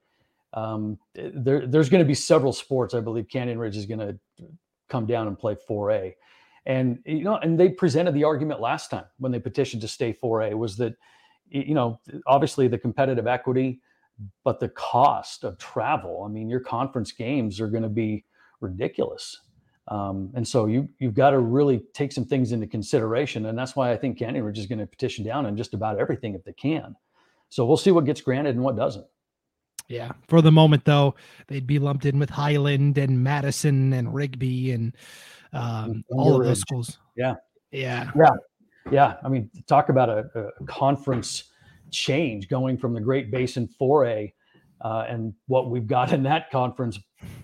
Um, 0.55 0.99
there, 1.15 1.67
there's 1.67 1.89
going 1.89 2.03
to 2.03 2.09
be 2.09 2.15
several 2.15 2.53
sports. 2.53 2.95
I 2.95 3.01
believe 3.01 3.29
Canyon 3.29 3.59
Ridge 3.59 3.77
is 3.77 3.87
going 3.87 3.99
to 3.99 4.19
come 4.89 5.05
down 5.05 5.27
and 5.27 5.39
play 5.39 5.57
4A, 5.69 6.15
and 6.67 6.99
you 7.05 7.25
know, 7.25 7.37
and 7.37 7.59
they 7.59 7.69
presented 7.69 8.15
the 8.15 8.25
argument 8.25 8.61
last 8.61 8.91
time 8.91 9.05
when 9.19 9.33
they 9.33 9.41
petitioned 9.41 9.83
to 9.83 9.88
stay 9.88 10.12
4A 10.12 10.57
was 10.57 10.77
that 10.77 10.95
you 11.50 11.75
know, 11.75 12.00
obviously 12.27 12.69
the 12.69 12.79
competitive 12.79 13.27
equity, 13.27 13.81
but 14.45 14.61
the 14.61 14.69
cost 14.71 15.45
of 15.45 15.59
travel. 15.59 16.25
I 16.25 16.33
mean, 16.33 16.49
your 16.49 16.61
conference 16.61 17.12
games 17.12 17.61
are 17.61 17.69
going 17.69 17.83
to 17.83 17.88
be 17.88 18.25
ridiculous. 18.61 19.41
Um, 19.88 20.31
and 20.35 20.47
so 20.47 20.67
you 20.67 20.88
you've 20.99 21.15
got 21.15 21.31
to 21.31 21.38
really 21.38 21.83
take 21.95 22.12
some 22.12 22.27
things 22.27 22.53
into 22.53 22.67
consideration, 22.67 23.47
and 23.47 23.57
that's 23.59 23.75
why 23.75 23.91
I 23.91 23.97
think 23.97 24.19
Canyon 24.19 24.45
Ridge 24.45 24.59
is 24.59 24.67
going 24.67 24.81
to 24.81 24.87
petition 24.87 25.25
down 25.25 25.47
on 25.47 25.57
just 25.57 25.73
about 25.73 25.99
everything 25.99 26.35
if 26.35 26.45
they 26.45 26.53
can. 26.53 26.95
So 27.49 27.65
we'll 27.65 27.79
see 27.79 27.91
what 27.91 28.05
gets 28.05 28.21
granted 28.21 28.55
and 28.55 28.62
what 28.62 28.77
doesn't. 28.77 29.07
Yeah. 29.88 30.12
For 30.28 30.42
the 30.42 30.52
moment, 30.52 30.85
though, 30.85 31.14
they'd 31.47 31.66
be 31.66 31.78
lumped 31.78 32.04
in 32.04 32.18
with 32.18 32.30
Highland 32.30 32.99
and 32.99 33.23
Madison 33.25 33.92
and 33.95 34.12
Rigby 34.14 34.73
and 34.73 34.95
um, 35.52 36.04
all 36.11 36.38
of 36.38 36.45
those 36.47 36.61
schools. 36.61 36.99
Yeah. 37.16 37.35
Yeah. 37.73 38.11
Yeah, 38.14 38.30
Yeah. 38.90 39.14
I 39.25 39.28
mean, 39.28 39.50
talk 39.66 39.88
about 39.88 40.09
a, 40.11 40.26
a 40.61 40.64
conference 40.66 41.45
change 41.90 42.49
going 42.49 42.76
from 42.76 42.92
the 42.92 43.00
Great 43.00 43.30
Basin 43.30 43.68
4A 43.80 44.33
uh, 44.83 45.07
and 45.09 45.33
what 45.47 45.71
we've 45.71 45.87
got 45.87 46.12
in 46.12 46.23
that 46.25 46.50
conference 46.50 46.99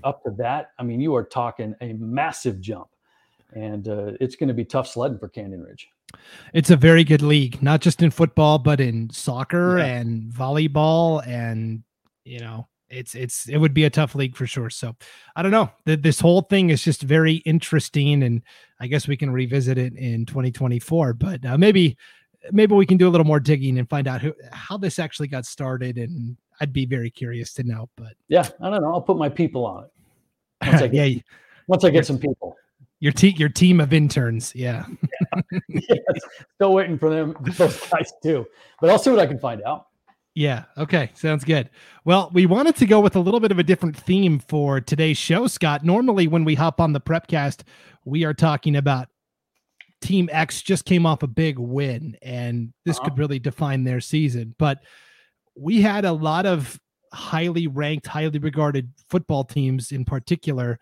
up 0.04 0.22
to 0.24 0.30
that. 0.38 0.70
I 0.78 0.82
mean, 0.82 1.00
you 1.00 1.14
are 1.16 1.24
talking 1.24 1.74
a 1.80 1.94
massive 1.94 2.60
jump, 2.60 2.88
and 3.54 3.88
uh, 3.88 4.12
it's 4.20 4.36
going 4.36 4.48
to 4.48 4.54
be 4.54 4.64
tough 4.64 4.86
sledding 4.86 5.18
for 5.18 5.28
Canyon 5.28 5.62
Ridge. 5.62 5.88
It's 6.52 6.70
a 6.70 6.76
very 6.76 7.02
good 7.04 7.22
league, 7.22 7.60
not 7.62 7.80
just 7.80 8.02
in 8.02 8.10
football, 8.10 8.58
but 8.58 8.80
in 8.80 9.10
soccer 9.10 9.78
Yeah. 9.78 9.86
and 9.86 10.30
volleyball. 10.32 11.26
And, 11.26 11.82
you 12.24 12.40
know, 12.40 12.68
it's, 12.90 13.14
it's, 13.14 13.48
it 13.48 13.56
would 13.58 13.74
be 13.74 13.84
a 13.84 13.90
tough 13.90 14.14
league 14.14 14.36
for 14.36 14.46
sure. 14.46 14.70
So 14.70 14.94
I 15.36 15.42
don't 15.42 15.50
know. 15.50 15.70
Th- 15.86 16.00
This 16.00 16.20
whole 16.20 16.42
thing 16.42 16.70
is 16.70 16.82
just 16.82 17.02
very 17.02 17.36
interesting. 17.46 18.22
And 18.22 18.42
I 18.80 18.86
guess 18.86 19.08
we 19.08 19.16
can 19.16 19.30
revisit 19.30 19.78
it 19.78 19.94
in 19.96 20.26
2024, 20.26 21.14
but 21.14 21.44
uh, 21.44 21.58
maybe, 21.58 21.96
maybe 22.52 22.74
we 22.74 22.86
can 22.86 22.98
do 22.98 23.08
a 23.08 23.10
little 23.10 23.26
more 23.26 23.40
digging 23.40 23.78
and 23.78 23.88
find 23.88 24.06
out 24.06 24.20
who, 24.20 24.34
how 24.52 24.76
this 24.76 24.98
actually 24.98 25.28
got 25.28 25.46
started. 25.46 25.96
And 25.98 26.36
I'd 26.60 26.72
be 26.72 26.86
very 26.86 27.10
curious 27.10 27.52
to 27.54 27.64
know, 27.64 27.88
but 27.96 28.12
Yeah, 28.28 28.48
I 28.60 28.70
don't 28.70 28.82
know. 28.82 28.92
I'll 28.92 29.00
put 29.02 29.16
my 29.16 29.28
people 29.28 29.66
on 29.66 29.84
it 29.84 29.90
once 30.68 30.82
I 30.82 30.86
get, 30.88 31.10
yeah, 31.10 31.20
once 31.66 31.84
I 31.84 31.90
get 31.90 32.06
some 32.06 32.18
people. 32.18 32.54
your 33.00 33.12
team, 33.12 33.34
your 33.38 33.48
team 33.48 33.80
of 33.80 33.92
interns. 33.92 34.54
Yeah. 34.54 34.84
yes, 35.68 35.98
still 36.54 36.74
waiting 36.74 36.98
for 36.98 37.10
them, 37.10 37.34
those 37.56 37.80
guys 37.88 38.12
too. 38.22 38.46
But 38.80 38.90
I'll 38.90 38.98
see 38.98 39.10
what 39.10 39.18
I 39.18 39.26
can 39.26 39.38
find 39.38 39.62
out. 39.62 39.86
Yeah. 40.34 40.64
Okay. 40.76 41.10
Sounds 41.14 41.44
good. 41.44 41.70
Well, 42.04 42.30
we 42.32 42.46
wanted 42.46 42.74
to 42.76 42.86
go 42.86 43.00
with 43.00 43.14
a 43.14 43.20
little 43.20 43.38
bit 43.40 43.52
of 43.52 43.58
a 43.58 43.62
different 43.62 43.96
theme 43.96 44.40
for 44.40 44.80
today's 44.80 45.16
show, 45.16 45.46
Scott. 45.46 45.84
Normally, 45.84 46.26
when 46.26 46.44
we 46.44 46.56
hop 46.56 46.80
on 46.80 46.92
the 46.92 47.00
Prepcast, 47.00 47.62
we 48.04 48.24
are 48.24 48.34
talking 48.34 48.74
about 48.76 49.08
Team 50.00 50.28
X 50.32 50.60
just 50.60 50.84
came 50.84 51.06
off 51.06 51.22
a 51.22 51.26
big 51.28 51.58
win, 51.58 52.16
and 52.20 52.72
this 52.84 52.98
Uh-huh. 52.98 53.08
could 53.10 53.18
really 53.18 53.38
define 53.38 53.84
their 53.84 54.00
season. 54.00 54.54
But 54.58 54.80
we 55.56 55.80
had 55.80 56.04
a 56.04 56.12
lot 56.12 56.46
of 56.46 56.80
highly 57.12 57.68
ranked, 57.68 58.08
highly 58.08 58.40
regarded 58.40 58.90
football 59.08 59.44
teams 59.44 59.92
in 59.92 60.04
particular 60.04 60.80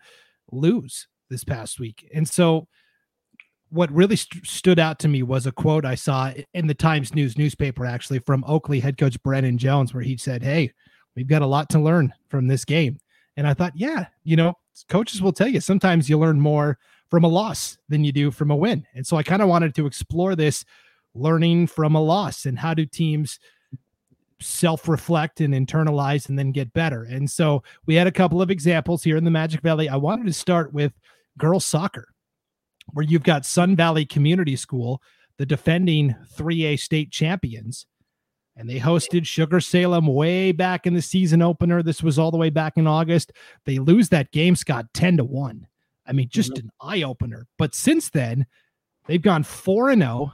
lose 0.51 1.07
this 1.29 1.43
past 1.43 1.79
week. 1.79 2.09
And 2.13 2.27
so 2.27 2.67
what 3.73 3.91
really 3.91 4.15
st- 4.15 4.45
stood 4.45 4.77
out 4.77 4.99
to 4.99 5.07
me 5.07 5.23
was 5.23 5.47
a 5.47 5.51
quote 5.51 5.83
I 5.83 5.95
saw 5.95 6.31
in 6.53 6.67
the 6.67 6.75
Times 6.75 7.15
News 7.15 7.37
newspaper, 7.37 7.85
actually 7.85 8.19
from 8.19 8.43
Oakley 8.47 8.79
head 8.79 8.97
coach 8.97 9.21
Brennan 9.23 9.57
Jones, 9.57 9.93
where 9.93 10.03
he 10.03 10.15
said, 10.15 10.43
Hey, 10.43 10.71
we've 11.15 11.27
got 11.27 11.41
a 11.41 11.47
lot 11.47 11.69
to 11.71 11.79
learn 11.79 12.13
from 12.29 12.47
this 12.47 12.65
game. 12.65 12.99
And 13.35 13.47
I 13.47 13.55
thought, 13.55 13.73
yeah, 13.75 14.07
you 14.23 14.35
know, 14.35 14.53
coaches 14.89 15.21
will 15.21 15.33
tell 15.33 15.47
you 15.47 15.59
sometimes 15.59 16.07
you 16.07 16.19
learn 16.19 16.39
more 16.39 16.77
from 17.09 17.23
a 17.23 17.27
loss 17.27 17.77
than 17.89 18.03
you 18.03 18.11
do 18.11 18.29
from 18.29 18.51
a 18.51 18.55
win. 18.55 18.85
And 18.93 19.05
so 19.05 19.17
I 19.17 19.23
kind 19.23 19.41
of 19.41 19.49
wanted 19.49 19.73
to 19.75 19.87
explore 19.87 20.35
this 20.35 20.63
learning 21.15 21.67
from 21.67 21.95
a 21.95 22.01
loss 22.01 22.45
and 22.45 22.59
how 22.59 22.73
do 22.73 22.85
teams 22.85 23.39
self 24.39 24.87
reflect 24.87 25.41
and 25.41 25.53
internalize 25.53 26.29
and 26.29 26.37
then 26.37 26.51
get 26.51 26.73
better. 26.73 27.03
And 27.03 27.29
so 27.29 27.63
we 27.85 27.95
had 27.95 28.07
a 28.07 28.11
couple 28.11 28.41
of 28.41 28.51
examples 28.51 29.03
here 29.03 29.17
in 29.17 29.23
the 29.23 29.31
Magic 29.31 29.61
Valley. 29.61 29.89
I 29.89 29.95
wanted 29.95 30.27
to 30.27 30.33
start 30.33 30.73
with 30.73 30.93
girls 31.37 31.65
soccer, 31.65 32.12
where 32.93 33.05
you've 33.05 33.23
got 33.23 33.45
Sun 33.45 33.75
Valley 33.75 34.05
Community 34.05 34.55
School, 34.55 35.01
the 35.37 35.45
defending 35.45 36.15
3A 36.35 36.79
state 36.79 37.11
champions. 37.11 37.85
And 38.55 38.69
they 38.69 38.79
hosted 38.79 39.25
Sugar 39.25 39.59
Salem 39.59 40.05
way 40.05 40.51
back 40.51 40.85
in 40.85 40.93
the 40.93 41.01
season 41.01 41.41
opener. 41.41 41.81
This 41.81 42.03
was 42.03 42.19
all 42.19 42.29
the 42.29 42.37
way 42.37 42.51
back 42.51 42.77
in 42.77 42.85
August. 42.85 43.31
They 43.65 43.79
lose 43.79 44.09
that 44.09 44.31
game, 44.31 44.55
Scott, 44.55 44.85
10 44.93 45.17
to 45.17 45.23
1. 45.23 45.67
I 46.05 46.11
mean, 46.11 46.29
just 46.29 46.53
mm-hmm. 46.53 46.67
an 46.67 46.71
eye 46.79 47.01
opener. 47.01 47.47
But 47.57 47.73
since 47.73 48.09
then, 48.09 48.45
they've 49.07 49.21
gone 49.21 49.43
4 49.43 49.89
and 49.89 50.01
0. 50.03 50.31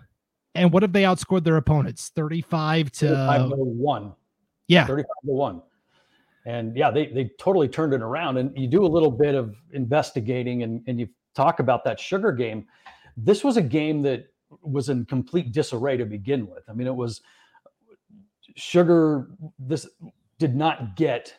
And 0.54 0.74
what 0.74 0.84
have 0.84 0.92
they 0.92 1.04
outscored 1.04 1.46
their 1.46 1.56
opponents? 1.56 2.12
35 2.14 2.90
35 2.90 3.50
to 3.50 3.56
to 3.56 3.64
one. 3.64 4.14
yeah. 4.68 4.86
35 4.86 5.06
to 5.26 5.32
1 5.32 5.62
and 6.46 6.76
yeah 6.76 6.90
they, 6.90 7.08
they 7.08 7.30
totally 7.38 7.68
turned 7.68 7.94
it 7.94 8.02
around 8.02 8.38
and 8.38 8.58
you 8.58 8.68
do 8.68 8.86
a 8.86 8.88
little 8.88 9.12
bit 9.12 9.36
of 9.36 9.56
investigating 9.74 10.64
and, 10.64 10.82
and 10.88 11.00
you 11.00 11.08
talk 11.36 11.60
about 11.60 11.84
that 11.84 12.00
sugar 12.00 12.32
game 12.32 12.66
this 13.18 13.44
was 13.44 13.58
a 13.58 13.62
game 13.62 14.02
that 14.02 14.28
was 14.62 14.90
in 14.90 15.06
complete 15.06 15.52
disarray 15.52 15.98
to 15.98 16.06
begin 16.06 16.48
with 16.48 16.64
i 16.70 16.74
mean 16.74 16.88
it 16.88 16.96
was 16.96 17.22
sugar 18.56 19.30
this 19.60 19.88
did 20.38 20.56
not 20.56 20.96
get 20.96 21.36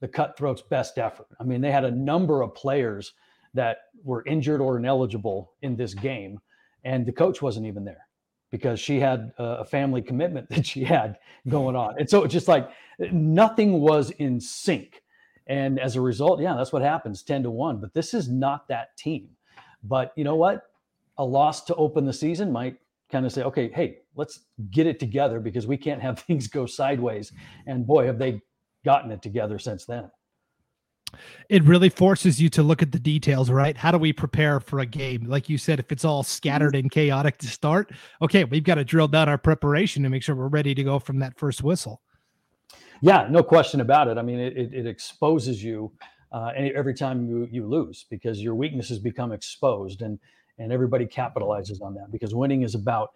the 0.00 0.08
cutthroats 0.08 0.62
best 0.62 0.98
effort 0.98 1.26
i 1.40 1.44
mean 1.44 1.60
they 1.60 1.72
had 1.72 1.84
a 1.84 1.90
number 1.90 2.42
of 2.42 2.54
players 2.54 3.14
that 3.54 3.78
were 4.02 4.24
injured 4.26 4.60
or 4.60 4.78
ineligible 4.78 5.52
in 5.62 5.76
this 5.76 5.94
game 5.94 6.38
and 6.84 7.06
the 7.06 7.12
coach 7.12 7.42
wasn't 7.42 7.66
even 7.66 7.84
there 7.84 8.06
because 8.52 8.78
she 8.78 9.00
had 9.00 9.32
a 9.38 9.64
family 9.64 10.02
commitment 10.02 10.48
that 10.50 10.64
she 10.64 10.84
had 10.84 11.18
going 11.48 11.74
on. 11.74 11.96
And 11.98 12.08
so 12.08 12.22
it's 12.22 12.32
just 12.32 12.46
like 12.46 12.70
nothing 13.10 13.80
was 13.80 14.10
in 14.12 14.38
sync. 14.38 15.01
And 15.46 15.80
as 15.80 15.96
a 15.96 16.00
result, 16.00 16.40
yeah, 16.40 16.54
that's 16.54 16.72
what 16.72 16.82
happens 16.82 17.22
10 17.22 17.44
to 17.44 17.50
1. 17.50 17.78
But 17.78 17.94
this 17.94 18.14
is 18.14 18.28
not 18.28 18.68
that 18.68 18.96
team. 18.96 19.28
But 19.82 20.12
you 20.16 20.24
know 20.24 20.36
what? 20.36 20.62
A 21.18 21.24
loss 21.24 21.64
to 21.64 21.74
open 21.74 22.04
the 22.04 22.12
season 22.12 22.52
might 22.52 22.76
kind 23.10 23.26
of 23.26 23.32
say, 23.32 23.42
okay, 23.42 23.70
hey, 23.74 23.98
let's 24.16 24.40
get 24.70 24.86
it 24.86 24.98
together 24.98 25.40
because 25.40 25.66
we 25.66 25.76
can't 25.76 26.00
have 26.00 26.18
things 26.26 26.46
go 26.46 26.66
sideways. 26.66 27.32
And 27.66 27.86
boy, 27.86 28.06
have 28.06 28.18
they 28.18 28.40
gotten 28.84 29.10
it 29.10 29.22
together 29.22 29.58
since 29.58 29.84
then. 29.84 30.10
it 31.48 31.62
really 31.64 31.88
forces 31.88 32.40
you 32.40 32.48
to 32.48 32.62
look 32.62 32.82
at 32.82 32.90
the 32.92 32.98
details, 32.98 33.50
right? 33.50 33.76
How 33.76 33.90
do 33.90 33.98
we 33.98 34.12
prepare 34.12 34.60
for 34.60 34.80
a 34.80 34.86
game? 34.86 35.26
Like 35.26 35.48
you 35.48 35.58
said, 35.58 35.78
if 35.78 35.92
it's 35.92 36.04
all 36.04 36.22
scattered 36.22 36.74
and 36.74 36.90
chaotic 36.90 37.38
to 37.38 37.46
start, 37.46 37.92
okay, 38.20 38.44
we've 38.44 38.64
got 38.64 38.76
to 38.76 38.84
drill 38.84 39.08
down 39.08 39.28
our 39.28 39.38
preparation 39.38 40.02
to 40.02 40.08
make 40.08 40.22
sure 40.22 40.34
we're 40.34 40.48
ready 40.48 40.74
to 40.74 40.82
go 40.82 40.98
from 40.98 41.18
that 41.20 41.38
first 41.38 41.62
whistle. 41.62 42.00
Yeah, 43.02 43.26
no 43.28 43.42
question 43.42 43.80
about 43.80 44.06
it. 44.06 44.16
I 44.16 44.22
mean, 44.22 44.38
it, 44.38 44.56
it, 44.56 44.72
it 44.72 44.86
exposes 44.86 45.62
you 45.62 45.92
uh, 46.30 46.52
every 46.56 46.94
time 46.94 47.28
you, 47.28 47.48
you 47.50 47.66
lose 47.66 48.06
because 48.08 48.40
your 48.40 48.54
weaknesses 48.54 49.00
become 49.00 49.32
exposed 49.32 50.02
and, 50.02 50.20
and 50.58 50.72
everybody 50.72 51.04
capitalizes 51.04 51.82
on 51.82 51.94
that 51.94 52.12
because 52.12 52.32
winning 52.32 52.62
is 52.62 52.76
about 52.76 53.10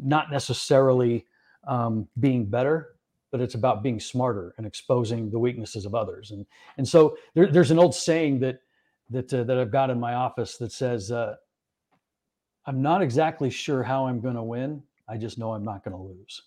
not 0.00 0.30
necessarily 0.30 1.26
um, 1.66 2.06
being 2.20 2.46
better, 2.46 2.94
but 3.32 3.40
it's 3.40 3.56
about 3.56 3.82
being 3.82 3.98
smarter 3.98 4.54
and 4.56 4.66
exposing 4.66 5.30
the 5.30 5.38
weaknesses 5.38 5.84
of 5.84 5.96
others. 5.96 6.30
And, 6.30 6.46
and 6.78 6.86
so 6.88 7.16
there, 7.34 7.48
there's 7.50 7.72
an 7.72 7.78
old 7.80 7.94
saying 7.94 8.38
that, 8.38 8.60
that, 9.10 9.34
uh, 9.34 9.42
that 9.42 9.58
I've 9.58 9.72
got 9.72 9.90
in 9.90 9.98
my 9.98 10.14
office 10.14 10.56
that 10.58 10.70
says, 10.70 11.10
uh, 11.10 11.34
I'm 12.66 12.80
not 12.80 13.02
exactly 13.02 13.50
sure 13.50 13.82
how 13.82 14.06
I'm 14.06 14.20
going 14.20 14.36
to 14.36 14.42
win. 14.44 14.80
I 15.08 15.16
just 15.16 15.38
know 15.38 15.54
I'm 15.54 15.64
not 15.64 15.84
going 15.84 15.96
to 15.96 16.02
lose. 16.02 16.42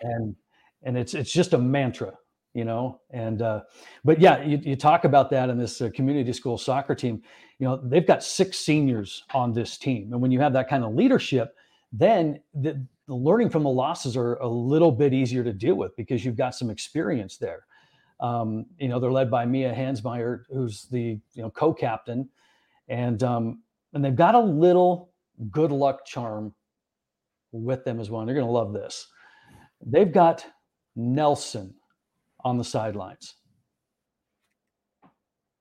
and 0.00 0.34
and 0.82 0.96
it's 0.96 1.14
it's 1.14 1.32
just 1.32 1.52
a 1.52 1.58
mantra, 1.58 2.12
you 2.54 2.64
know. 2.64 3.00
And 3.10 3.42
uh, 3.42 3.62
but 4.04 4.20
yeah, 4.20 4.42
you, 4.42 4.58
you 4.62 4.76
talk 4.76 5.04
about 5.04 5.30
that 5.30 5.50
in 5.50 5.58
this 5.58 5.80
uh, 5.80 5.90
community 5.94 6.32
school 6.32 6.58
soccer 6.58 6.94
team. 6.94 7.22
You 7.58 7.68
know, 7.68 7.80
they've 7.82 8.06
got 8.06 8.22
six 8.22 8.58
seniors 8.58 9.22
on 9.34 9.52
this 9.52 9.78
team, 9.78 10.12
and 10.12 10.20
when 10.20 10.30
you 10.30 10.40
have 10.40 10.52
that 10.54 10.68
kind 10.68 10.84
of 10.84 10.94
leadership, 10.94 11.54
then 11.92 12.40
the, 12.54 12.84
the 13.06 13.14
learning 13.14 13.50
from 13.50 13.62
the 13.62 13.70
losses 13.70 14.16
are 14.16 14.36
a 14.36 14.48
little 14.48 14.92
bit 14.92 15.12
easier 15.12 15.44
to 15.44 15.52
deal 15.52 15.74
with 15.74 15.94
because 15.96 16.24
you've 16.24 16.36
got 16.36 16.54
some 16.54 16.70
experience 16.70 17.36
there. 17.36 17.64
Um, 18.20 18.66
you 18.78 18.88
know, 18.88 19.00
they're 19.00 19.12
led 19.12 19.30
by 19.30 19.44
Mia 19.44 19.74
Hansmeyer, 19.74 20.42
who's 20.50 20.86
the 20.90 21.20
you 21.34 21.42
know 21.42 21.50
co-captain, 21.50 22.28
and 22.88 23.22
um, 23.22 23.62
and 23.92 24.04
they've 24.04 24.16
got 24.16 24.34
a 24.34 24.40
little 24.40 25.10
good 25.50 25.72
luck 25.72 26.04
charm 26.06 26.54
with 27.52 27.84
them 27.84 28.00
as 28.00 28.10
well. 28.10 28.20
And 28.20 28.28
they're 28.28 28.36
going 28.36 28.46
to 28.46 28.52
love 28.52 28.72
this. 28.72 29.08
They've 29.84 30.12
got 30.12 30.44
Nelson 30.96 31.74
on 32.44 32.58
the 32.58 32.64
sidelines. 32.64 33.34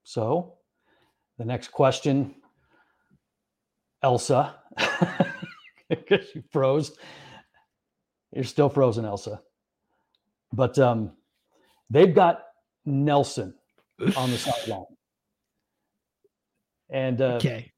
So, 0.03 0.55
the 1.37 1.45
next 1.45 1.69
question, 1.71 2.35
Elsa, 4.03 4.55
because 5.89 6.27
you 6.35 6.43
froze. 6.51 6.91
You're 8.33 8.43
still 8.43 8.69
frozen, 8.69 9.05
Elsa. 9.05 9.41
But 10.53 10.77
um, 10.79 11.11
they've 11.89 12.13
got 12.13 12.43
Nelson 12.85 13.53
on 14.15 14.31
the 14.31 14.37
sideline. 14.37 14.85
And 16.89 17.21
uh, 17.21 17.37
Okay. 17.37 17.71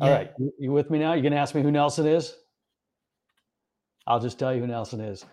all 0.00 0.08
Yeah. 0.08 0.14
right, 0.14 0.30
you, 0.38 0.52
you 0.58 0.72
with 0.72 0.90
me 0.90 0.98
now? 0.98 1.12
You're 1.14 1.22
gonna 1.22 1.36
ask 1.36 1.54
me 1.54 1.62
who 1.62 1.70
Nelson 1.70 2.06
is? 2.06 2.34
I'll 4.06 4.20
just 4.20 4.38
tell 4.38 4.54
you 4.54 4.60
who 4.60 4.66
Nelson 4.66 5.00
is. 5.00 5.24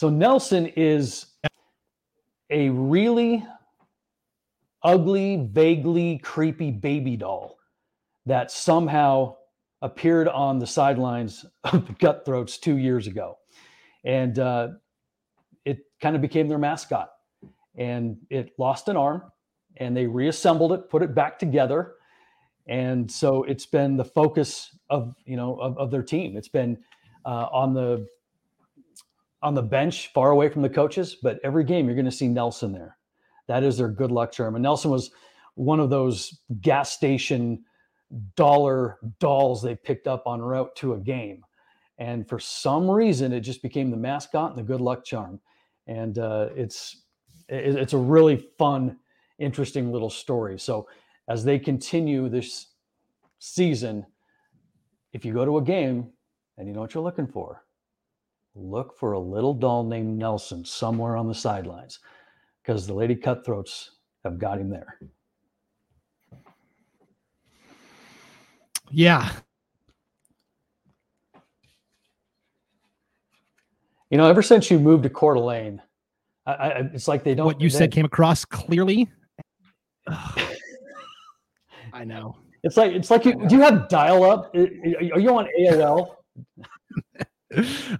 So 0.00 0.08
Nelson 0.08 0.64
is 0.64 1.26
a 2.48 2.70
really 2.70 3.46
ugly, 4.82 5.46
vaguely 5.52 6.16
creepy 6.16 6.70
baby 6.70 7.18
doll 7.18 7.58
that 8.24 8.50
somehow 8.50 9.36
appeared 9.82 10.26
on 10.26 10.58
the 10.58 10.66
sidelines 10.66 11.44
of 11.64 11.86
the 11.86 11.92
Cutthroats 11.92 12.56
two 12.56 12.78
years 12.78 13.06
ago, 13.06 13.36
and 14.02 14.38
uh, 14.38 14.68
it 15.66 15.80
kind 16.00 16.16
of 16.16 16.22
became 16.22 16.48
their 16.48 16.56
mascot. 16.56 17.10
And 17.76 18.16
it 18.30 18.52
lost 18.56 18.88
an 18.88 18.96
arm, 18.96 19.24
and 19.76 19.94
they 19.94 20.06
reassembled 20.06 20.72
it, 20.72 20.88
put 20.88 21.02
it 21.02 21.14
back 21.14 21.38
together, 21.38 21.96
and 22.66 23.12
so 23.12 23.42
it's 23.42 23.66
been 23.66 23.98
the 23.98 24.06
focus 24.06 24.74
of 24.88 25.14
you 25.26 25.36
know 25.36 25.56
of, 25.60 25.76
of 25.76 25.90
their 25.90 26.02
team. 26.02 26.38
It's 26.38 26.48
been 26.48 26.78
uh, 27.26 27.48
on 27.52 27.74
the 27.74 28.06
on 29.42 29.54
the 29.54 29.62
bench, 29.62 30.12
far 30.12 30.30
away 30.30 30.48
from 30.48 30.62
the 30.62 30.68
coaches, 30.68 31.16
but 31.22 31.40
every 31.42 31.64
game 31.64 31.86
you're 31.86 31.94
going 31.94 32.04
to 32.04 32.10
see 32.10 32.28
Nelson 32.28 32.72
there. 32.72 32.96
That 33.48 33.62
is 33.62 33.78
their 33.78 33.88
good 33.88 34.10
luck 34.10 34.32
charm. 34.32 34.54
And 34.54 34.62
Nelson 34.62 34.90
was 34.90 35.10
one 35.54 35.80
of 35.80 35.90
those 35.90 36.40
gas 36.60 36.92
station 36.92 37.64
dollar 38.36 38.98
dolls 39.18 39.62
they 39.62 39.74
picked 39.74 40.06
up 40.06 40.26
on 40.26 40.40
route 40.40 40.74
to 40.76 40.94
a 40.94 40.98
game, 40.98 41.44
and 41.98 42.28
for 42.28 42.38
some 42.38 42.90
reason 42.90 43.32
it 43.32 43.40
just 43.40 43.62
became 43.62 43.90
the 43.90 43.96
mascot 43.96 44.50
and 44.50 44.58
the 44.58 44.62
good 44.62 44.80
luck 44.80 45.04
charm. 45.04 45.40
And 45.86 46.18
uh, 46.18 46.48
it's 46.54 47.02
it's 47.48 47.92
a 47.94 47.98
really 47.98 48.48
fun, 48.58 48.96
interesting 49.38 49.90
little 49.90 50.10
story. 50.10 50.58
So 50.58 50.88
as 51.28 51.44
they 51.44 51.58
continue 51.58 52.28
this 52.28 52.68
season, 53.38 54.06
if 55.12 55.24
you 55.24 55.32
go 55.32 55.44
to 55.44 55.58
a 55.58 55.62
game 55.62 56.10
and 56.56 56.68
you 56.68 56.74
know 56.74 56.80
what 56.80 56.94
you're 56.94 57.02
looking 57.02 57.26
for, 57.26 57.64
look 58.60 58.98
for 58.98 59.12
a 59.12 59.18
little 59.18 59.54
doll 59.54 59.84
named 59.84 60.18
Nelson 60.18 60.64
somewhere 60.64 61.16
on 61.16 61.26
the 61.26 61.34
sidelines 61.34 61.98
because 62.62 62.86
the 62.86 62.94
Lady 62.94 63.14
Cutthroats 63.14 63.92
have 64.24 64.38
got 64.38 64.58
him 64.58 64.68
there. 64.70 64.98
Yeah. 68.90 69.30
You 74.10 74.18
know, 74.18 74.26
ever 74.28 74.42
since 74.42 74.70
you 74.70 74.78
moved 74.78 75.04
to 75.04 75.10
Coeur 75.10 75.34
d'Alene, 75.34 75.80
I, 76.46 76.52
I, 76.52 76.68
it's 76.92 77.06
like 77.06 77.22
they 77.22 77.34
don't. 77.34 77.46
What 77.46 77.60
you 77.60 77.70
they- 77.70 77.78
said 77.78 77.92
came 77.92 78.04
across 78.04 78.44
clearly. 78.44 79.08
I 81.92 82.04
know. 82.04 82.36
It's 82.62 82.76
like 82.76 82.92
it's 82.92 83.10
like 83.10 83.24
you 83.24 83.46
do 83.46 83.54
you 83.54 83.62
have 83.62 83.88
dial 83.88 84.24
up? 84.24 84.54
Are 84.54 84.58
you 85.18 85.36
on 85.36 85.48
AOL? 85.58 86.16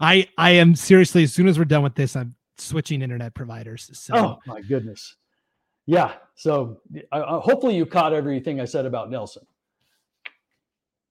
I 0.01 0.29
I 0.39 0.51
am 0.51 0.75
seriously 0.75 1.25
as 1.25 1.33
soon 1.33 1.49
as 1.49 1.59
we're 1.59 1.65
done 1.65 1.83
with 1.83 1.95
this, 1.95 2.17
I'm 2.17 2.35
switching 2.59 3.03
internet 3.03 3.35
providers. 3.35 3.91
So 3.93 4.15
Oh 4.15 4.39
my 4.47 4.61
goodness. 4.61 5.17
Yeah. 5.87 6.13
So 6.37 6.81
hopefully 7.13 7.77
you 7.77 7.87
caught 7.87 8.13
everything 8.13 8.61
I 8.61 8.65
said 8.65 8.87
about 8.87 9.11
Nelson. 9.11 9.45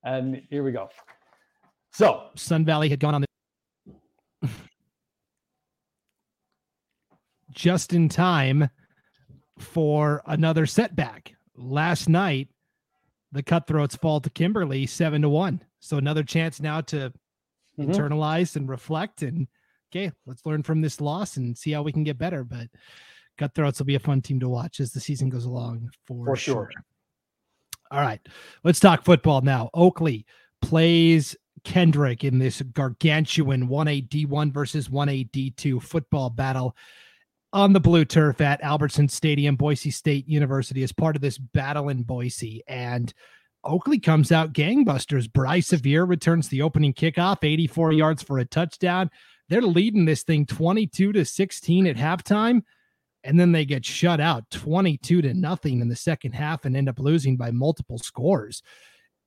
And 0.03 0.41
here 0.49 0.63
we 0.63 0.71
go. 0.71 0.89
So 1.91 2.29
Sun 2.35 2.65
Valley 2.65 2.89
had 2.89 2.99
gone 2.99 3.15
on 3.15 3.21
the 3.21 4.49
just 7.51 7.93
in 7.93 8.07
time 8.07 8.69
for 9.57 10.21
another 10.25 10.65
setback. 10.65 11.33
Last 11.57 12.07
night, 12.07 12.47
the 13.33 13.43
cutthroats 13.43 13.97
fall 13.97 14.21
to 14.21 14.29
Kimberly 14.29 14.85
seven 14.85 15.21
to 15.23 15.29
one. 15.29 15.61
So 15.81 15.97
another 15.97 16.23
chance 16.23 16.61
now 16.61 16.79
to 16.81 17.11
mhm. 17.79 17.93
internalize 17.93 18.55
and 18.55 18.69
reflect 18.69 19.21
and 19.21 19.47
okay, 19.91 20.11
let's 20.25 20.45
learn 20.45 20.63
from 20.63 20.81
this 20.81 21.01
loss 21.01 21.37
and 21.37 21.57
see 21.57 21.71
how 21.71 21.81
we 21.81 21.91
can 21.91 22.03
get 22.03 22.17
better. 22.17 22.43
But 22.43 22.67
cutthroats 23.37 23.79
will 23.79 23.85
be 23.85 23.95
a 23.95 23.99
fun 23.99 24.21
team 24.21 24.39
to 24.41 24.49
watch 24.49 24.79
as 24.79 24.91
the 24.91 24.99
season 24.99 25.29
goes 25.29 25.45
along 25.45 25.89
for, 26.05 26.25
For 26.25 26.35
sure. 26.35 26.69
All 27.91 28.01
right, 28.01 28.21
let's 28.63 28.79
talk 28.79 29.03
football 29.03 29.41
now. 29.41 29.71
Oakley 29.73 30.25
plays 30.61 31.35
Kendrick 31.63 32.23
in 32.23 32.37
this 32.37 32.61
gargantuan 32.61 33.67
1A 33.67 34.07
D1 34.07 34.53
versus 34.53 34.89
1A 34.89 35.31
D2 35.31 35.81
football 35.81 36.29
battle 36.29 36.75
on 37.51 37.73
the 37.73 37.79
blue 37.79 38.05
turf 38.05 38.41
at 38.41 38.61
Albertson 38.61 39.09
Stadium, 39.09 39.55
Boise 39.55 39.89
State 39.89 40.27
University, 40.27 40.83
as 40.83 40.91
part 40.91 41.15
of 41.15 41.21
this 41.21 41.39
battle 41.39 41.89
in 41.89 42.03
Boise. 42.03 42.63
And 42.67 43.11
Oakley 43.63 43.99
comes 43.99 44.31
out 44.31 44.53
gangbusters. 44.53 45.31
Bryce 45.31 45.67
Severe 45.67 46.05
returns 46.05 46.47
the 46.47 46.61
opening 46.61 46.93
kickoff, 46.93 47.43
84 47.43 47.93
yards 47.93 48.23
for 48.23 48.39
a 48.39 48.45
touchdown. 48.45 49.09
They're 49.49 49.61
leading 49.61 50.05
this 50.05 50.23
thing 50.23 50.45
22 50.45 51.13
to 51.13 51.25
16 51.25 51.87
at 51.87 51.95
halftime. 51.95 52.61
And 53.23 53.37
then 53.37 53.51
they 53.51 53.65
get 53.65 53.85
shut 53.85 54.21
out 54.21 54.49
22 54.49 55.21
to 55.23 55.33
nothing 55.33 55.81
in 55.81 55.89
the 55.89 55.95
second 55.95 56.31
half 56.31 56.63
and 56.63 56.75
end 56.75 56.87
up 56.87 56.99
losing 56.99 57.35
by 57.35 57.51
multiple 57.51 57.97
scores. 57.97 58.63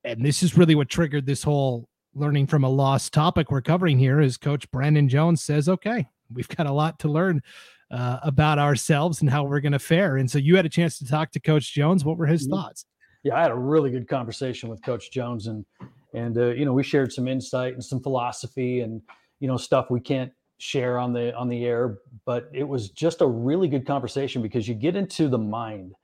And 0.02 0.24
this 0.24 0.42
is 0.42 0.56
really 0.56 0.74
what 0.74 0.88
triggered 0.88 1.26
this 1.26 1.42
whole 1.42 1.88
learning 2.14 2.46
from 2.46 2.64
a 2.64 2.68
lost 2.68 3.12
topic 3.12 3.50
we're 3.50 3.60
covering 3.60 3.98
here 3.98 4.20
is 4.20 4.36
coach 4.36 4.70
Brandon 4.70 5.08
Jones 5.08 5.42
says, 5.42 5.68
okay, 5.68 6.08
we've 6.32 6.48
got 6.48 6.66
a 6.66 6.72
lot 6.72 6.98
to 7.00 7.08
learn 7.08 7.42
uh, 7.90 8.18
about 8.22 8.58
ourselves 8.58 9.20
and 9.20 9.30
how 9.30 9.44
we're 9.44 9.60
going 9.60 9.72
to 9.72 9.78
fare. 9.78 10.16
And 10.16 10.30
so 10.30 10.38
you 10.38 10.56
had 10.56 10.66
a 10.66 10.70
chance 10.70 10.98
to 10.98 11.06
talk 11.06 11.30
to 11.32 11.40
coach 11.40 11.72
Jones. 11.72 12.04
What 12.04 12.16
were 12.16 12.26
his 12.26 12.46
thoughts? 12.46 12.86
Yeah, 13.22 13.36
I 13.36 13.42
had 13.42 13.50
a 13.50 13.56
really 13.56 13.90
good 13.90 14.08
conversation 14.08 14.68
with 14.68 14.82
Coach 14.82 15.10
Jones, 15.10 15.46
and 15.46 15.64
and 16.12 16.36
uh, 16.36 16.48
you 16.48 16.64
know 16.64 16.72
we 16.72 16.82
shared 16.82 17.12
some 17.12 17.28
insight 17.28 17.74
and 17.74 17.84
some 17.84 18.00
philosophy 18.00 18.80
and 18.80 19.00
you 19.40 19.48
know 19.48 19.56
stuff 19.56 19.90
we 19.90 20.00
can't 20.00 20.32
share 20.58 20.98
on 20.98 21.12
the 21.12 21.34
on 21.36 21.48
the 21.48 21.64
air, 21.64 21.98
but 22.24 22.48
it 22.52 22.64
was 22.64 22.90
just 22.90 23.20
a 23.20 23.26
really 23.26 23.68
good 23.68 23.86
conversation 23.86 24.42
because 24.42 24.68
you 24.68 24.74
get 24.74 24.96
into 24.96 25.28
the 25.28 25.38
mind, 25.38 25.94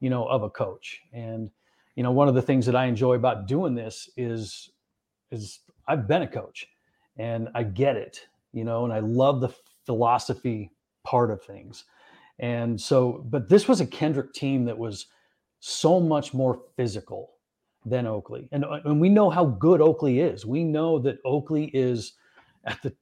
you 0.00 0.10
know, 0.10 0.24
of 0.24 0.42
a 0.42 0.50
coach, 0.50 1.00
and 1.12 1.50
you 1.96 2.02
know 2.02 2.12
one 2.12 2.28
of 2.28 2.34
the 2.34 2.42
things 2.42 2.66
that 2.66 2.76
I 2.76 2.86
enjoy 2.86 3.14
about 3.14 3.46
doing 3.46 3.74
this 3.74 4.10
is 4.16 4.70
is 5.30 5.60
I've 5.86 6.06
been 6.06 6.22
a 6.22 6.28
coach, 6.28 6.68
and 7.16 7.48
I 7.54 7.62
get 7.62 7.96
it, 7.96 8.26
you 8.52 8.64
know, 8.64 8.84
and 8.84 8.92
I 8.92 9.00
love 9.00 9.40
the 9.40 9.50
philosophy 9.86 10.70
part 11.02 11.30
of 11.30 11.42
things, 11.42 11.84
and 12.38 12.78
so 12.78 13.24
but 13.26 13.48
this 13.48 13.68
was 13.68 13.80
a 13.80 13.86
Kendrick 13.86 14.34
team 14.34 14.66
that 14.66 14.76
was 14.76 15.06
so 15.60 16.00
much 16.00 16.34
more 16.34 16.62
physical 16.76 17.34
than 17.84 18.06
Oakley. 18.06 18.48
And, 18.52 18.64
uh, 18.64 18.80
and 18.84 19.00
we 19.00 19.08
know 19.08 19.30
how 19.30 19.44
good 19.44 19.80
Oakley 19.80 20.20
is. 20.20 20.46
We 20.46 20.64
know 20.64 20.98
that 21.00 21.18
Oakley 21.24 21.66
is 21.74 22.14
at 22.64 22.80
the 22.82 22.94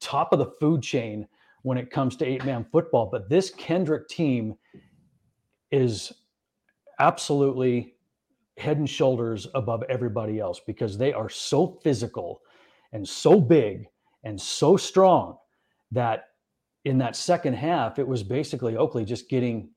top 0.00 0.32
of 0.32 0.38
the 0.38 0.52
food 0.60 0.82
chain 0.82 1.26
when 1.62 1.78
it 1.78 1.90
comes 1.90 2.16
to 2.16 2.26
eight 2.26 2.44
man 2.44 2.66
football. 2.70 3.08
But 3.10 3.28
this 3.28 3.50
Kendrick 3.50 4.08
team 4.08 4.54
is 5.70 6.12
absolutely 7.00 7.94
head 8.56 8.78
and 8.78 8.88
shoulders 8.88 9.48
above 9.54 9.82
everybody 9.88 10.38
else 10.38 10.60
because 10.64 10.96
they 10.96 11.12
are 11.12 11.28
so 11.28 11.78
physical 11.82 12.42
and 12.92 13.08
so 13.08 13.40
big 13.40 13.86
and 14.22 14.40
so 14.40 14.76
strong 14.76 15.36
that 15.90 16.28
in 16.84 16.98
that 16.98 17.16
second 17.16 17.54
half, 17.54 17.98
it 17.98 18.06
was 18.06 18.22
basically 18.22 18.76
Oakley 18.76 19.04
just 19.04 19.28
getting 19.28 19.70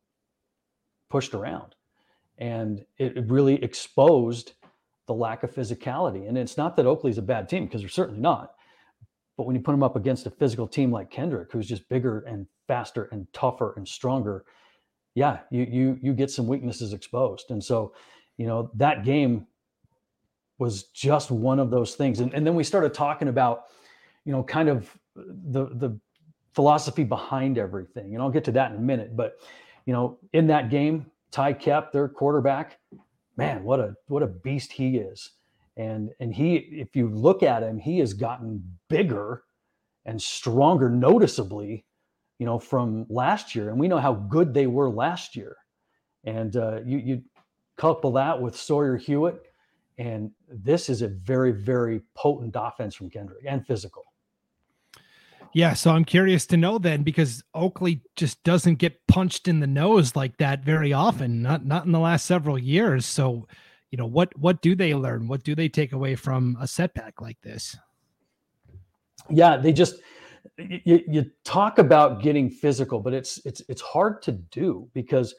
pushed 1.09 1.33
around 1.33 1.73
and 2.37 2.85
it 2.97 3.29
really 3.29 3.63
exposed 3.63 4.53
the 5.07 5.13
lack 5.13 5.43
of 5.43 5.53
physicality. 5.53 6.27
And 6.27 6.37
it's 6.37 6.57
not 6.57 6.75
that 6.75 6.85
Oakley's 6.85 7.17
a 7.17 7.21
bad 7.21 7.47
team 7.49 7.65
because 7.65 7.81
they're 7.81 7.89
certainly 7.89 8.19
not, 8.21 8.53
But 9.37 9.45
when 9.45 9.55
you 9.55 9.61
put 9.61 9.71
them 9.71 9.83
up 9.83 9.95
against 9.95 10.25
a 10.25 10.31
physical 10.31 10.67
team 10.67 10.91
like 10.91 11.11
Kendrick, 11.11 11.51
who's 11.51 11.67
just 11.67 11.87
bigger 11.87 12.21
and 12.21 12.47
faster 12.67 13.07
and 13.11 13.31
tougher 13.33 13.73
and 13.77 13.87
stronger, 13.87 14.43
yeah, 15.13 15.39
you 15.51 15.67
you 15.69 15.99
you 16.01 16.13
get 16.13 16.31
some 16.31 16.47
weaknesses 16.47 16.91
exposed. 16.91 17.51
And 17.51 17.63
so, 17.63 17.93
you 18.37 18.47
know, 18.47 18.71
that 18.75 19.05
game 19.05 19.45
was 20.57 20.85
just 20.85 21.29
one 21.29 21.59
of 21.59 21.69
those 21.69 21.93
things. 21.93 22.19
And, 22.19 22.33
and 22.33 22.45
then 22.45 22.55
we 22.55 22.63
started 22.63 22.93
talking 22.95 23.27
about, 23.27 23.65
you 24.25 24.31
know, 24.31 24.43
kind 24.43 24.69
of 24.69 24.97
the 25.15 25.65
the 25.65 25.99
philosophy 26.53 27.03
behind 27.03 27.59
everything. 27.59 28.15
And 28.15 28.23
I'll 28.23 28.31
get 28.31 28.43
to 28.45 28.51
that 28.53 28.71
in 28.71 28.77
a 28.77 28.81
minute. 28.81 29.15
But, 29.15 29.37
you 29.85 29.93
know, 29.93 30.17
in 30.33 30.47
that 30.47 30.71
game, 30.71 31.05
Ty 31.31 31.53
Koepp, 31.53 31.91
their 31.91 32.07
quarterback, 32.07 32.79
man, 33.35 33.63
what 33.63 33.79
a 33.79 33.95
what 34.07 34.23
a 34.23 34.27
beast 34.27 34.71
he 34.71 34.97
is. 34.97 35.31
And 35.77 36.11
and 36.19 36.33
he, 36.33 36.55
if 36.55 36.95
you 36.95 37.09
look 37.09 37.43
at 37.43 37.63
him, 37.63 37.77
he 37.77 37.99
has 37.99 38.13
gotten 38.13 38.63
bigger 38.89 39.43
and 40.05 40.21
stronger 40.21 40.89
noticeably, 40.89 41.85
you 42.39 42.45
know, 42.45 42.57
from 42.57 43.05
last 43.09 43.53
year. 43.55 43.69
And 43.69 43.79
we 43.79 43.87
know 43.87 43.99
how 43.99 44.13
good 44.13 44.53
they 44.53 44.67
were 44.67 44.89
last 44.89 45.35
year. 45.35 45.55
And 46.23 46.55
uh, 46.55 46.81
you 46.85 46.97
you 46.97 47.23
couple 47.77 48.11
that 48.13 48.41
with 48.41 48.57
Sawyer 48.57 48.97
Hewitt, 48.97 49.45
and 49.99 50.31
this 50.49 50.89
is 50.89 51.03
a 51.03 51.07
very 51.07 51.51
very 51.51 52.01
potent 52.15 52.55
offense 52.57 52.95
from 52.95 53.09
Kendrick 53.09 53.45
and 53.47 53.65
physical. 53.65 54.03
Yeah, 55.53 55.73
so 55.73 55.91
I'm 55.91 56.05
curious 56.05 56.45
to 56.47 56.57
know 56.57 56.77
then 56.77 57.03
because 57.03 57.43
Oakley 57.53 58.01
just 58.15 58.43
doesn't 58.43 58.75
get 58.75 59.05
punched 59.07 59.47
in 59.47 59.59
the 59.59 59.67
nose 59.67 60.15
like 60.15 60.37
that 60.37 60.63
very 60.63 60.93
often, 60.93 61.41
not 61.41 61.65
not 61.65 61.85
in 61.85 61.91
the 61.91 61.99
last 61.99 62.25
several 62.25 62.57
years. 62.57 63.05
So, 63.05 63.47
you 63.91 63.97
know, 63.97 64.05
what 64.05 64.37
what 64.37 64.61
do 64.61 64.75
they 64.75 64.93
learn? 64.93 65.27
What 65.27 65.43
do 65.43 65.55
they 65.55 65.69
take 65.69 65.93
away 65.93 66.15
from 66.15 66.57
a 66.59 66.67
setback 66.67 67.21
like 67.21 67.41
this? 67.41 67.75
Yeah, 69.29 69.57
they 69.57 69.73
just 69.73 69.95
you, 70.57 71.03
you 71.07 71.31
talk 71.43 71.79
about 71.79 72.21
getting 72.21 72.49
physical, 72.49 72.99
but 72.99 73.13
it's 73.13 73.39
it's 73.45 73.61
it's 73.67 73.81
hard 73.81 74.21
to 74.23 74.33
do 74.33 74.89
because 74.93 75.33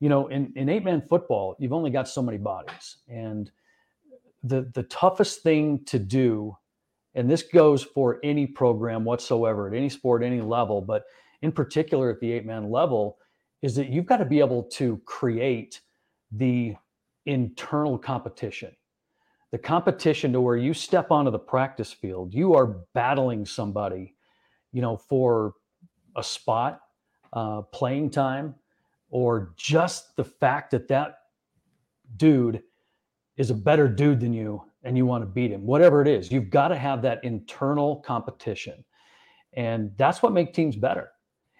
you 0.00 0.08
know, 0.08 0.28
in, 0.28 0.52
in 0.56 0.68
eight 0.68 0.82
man 0.82 1.02
football, 1.02 1.54
you've 1.58 1.74
only 1.74 1.90
got 1.90 2.08
so 2.08 2.22
many 2.22 2.38
bodies. 2.38 2.96
And 3.08 3.50
the 4.42 4.70
the 4.74 4.84
toughest 4.84 5.42
thing 5.42 5.84
to 5.84 5.98
do 5.98 6.56
and 7.14 7.30
this 7.30 7.42
goes 7.42 7.82
for 7.82 8.20
any 8.22 8.46
program 8.46 9.04
whatsoever 9.04 9.68
at 9.68 9.74
any 9.74 9.88
sport, 9.88 10.22
any 10.22 10.40
level, 10.40 10.80
but 10.80 11.04
in 11.42 11.52
particular 11.52 12.10
at 12.10 12.20
the 12.20 12.32
eight 12.32 12.46
man 12.46 12.70
level, 12.70 13.18
is 13.62 13.74
that 13.74 13.88
you've 13.88 14.06
got 14.06 14.18
to 14.18 14.24
be 14.24 14.40
able 14.40 14.62
to 14.62 15.00
create 15.04 15.80
the 16.32 16.74
internal 17.26 17.98
competition. 17.98 18.74
The 19.50 19.58
competition 19.58 20.32
to 20.32 20.40
where 20.40 20.56
you 20.56 20.72
step 20.72 21.10
onto 21.10 21.30
the 21.30 21.38
practice 21.38 21.92
field, 21.92 22.32
you 22.32 22.54
are 22.54 22.78
battling 22.94 23.44
somebody, 23.44 24.14
you 24.72 24.80
know, 24.80 24.96
for 24.96 25.54
a 26.16 26.22
spot, 26.22 26.80
uh, 27.32 27.62
playing 27.62 28.10
time, 28.10 28.54
or 29.10 29.52
just 29.56 30.14
the 30.16 30.24
fact 30.24 30.70
that 30.70 30.86
that 30.88 31.16
dude 32.16 32.62
is 33.36 33.50
a 33.50 33.54
better 33.54 33.88
dude 33.88 34.20
than 34.20 34.32
you 34.32 34.62
and 34.84 34.96
you 34.96 35.06
want 35.06 35.22
to 35.22 35.26
beat 35.26 35.50
him, 35.50 35.66
whatever 35.66 36.00
it 36.00 36.08
is, 36.08 36.32
you've 36.32 36.50
got 36.50 36.68
to 36.68 36.76
have 36.76 37.02
that 37.02 37.22
internal 37.24 37.96
competition. 37.96 38.84
And 39.54 39.92
that's 39.96 40.22
what 40.22 40.32
makes 40.32 40.54
teams 40.54 40.76
better. 40.76 41.10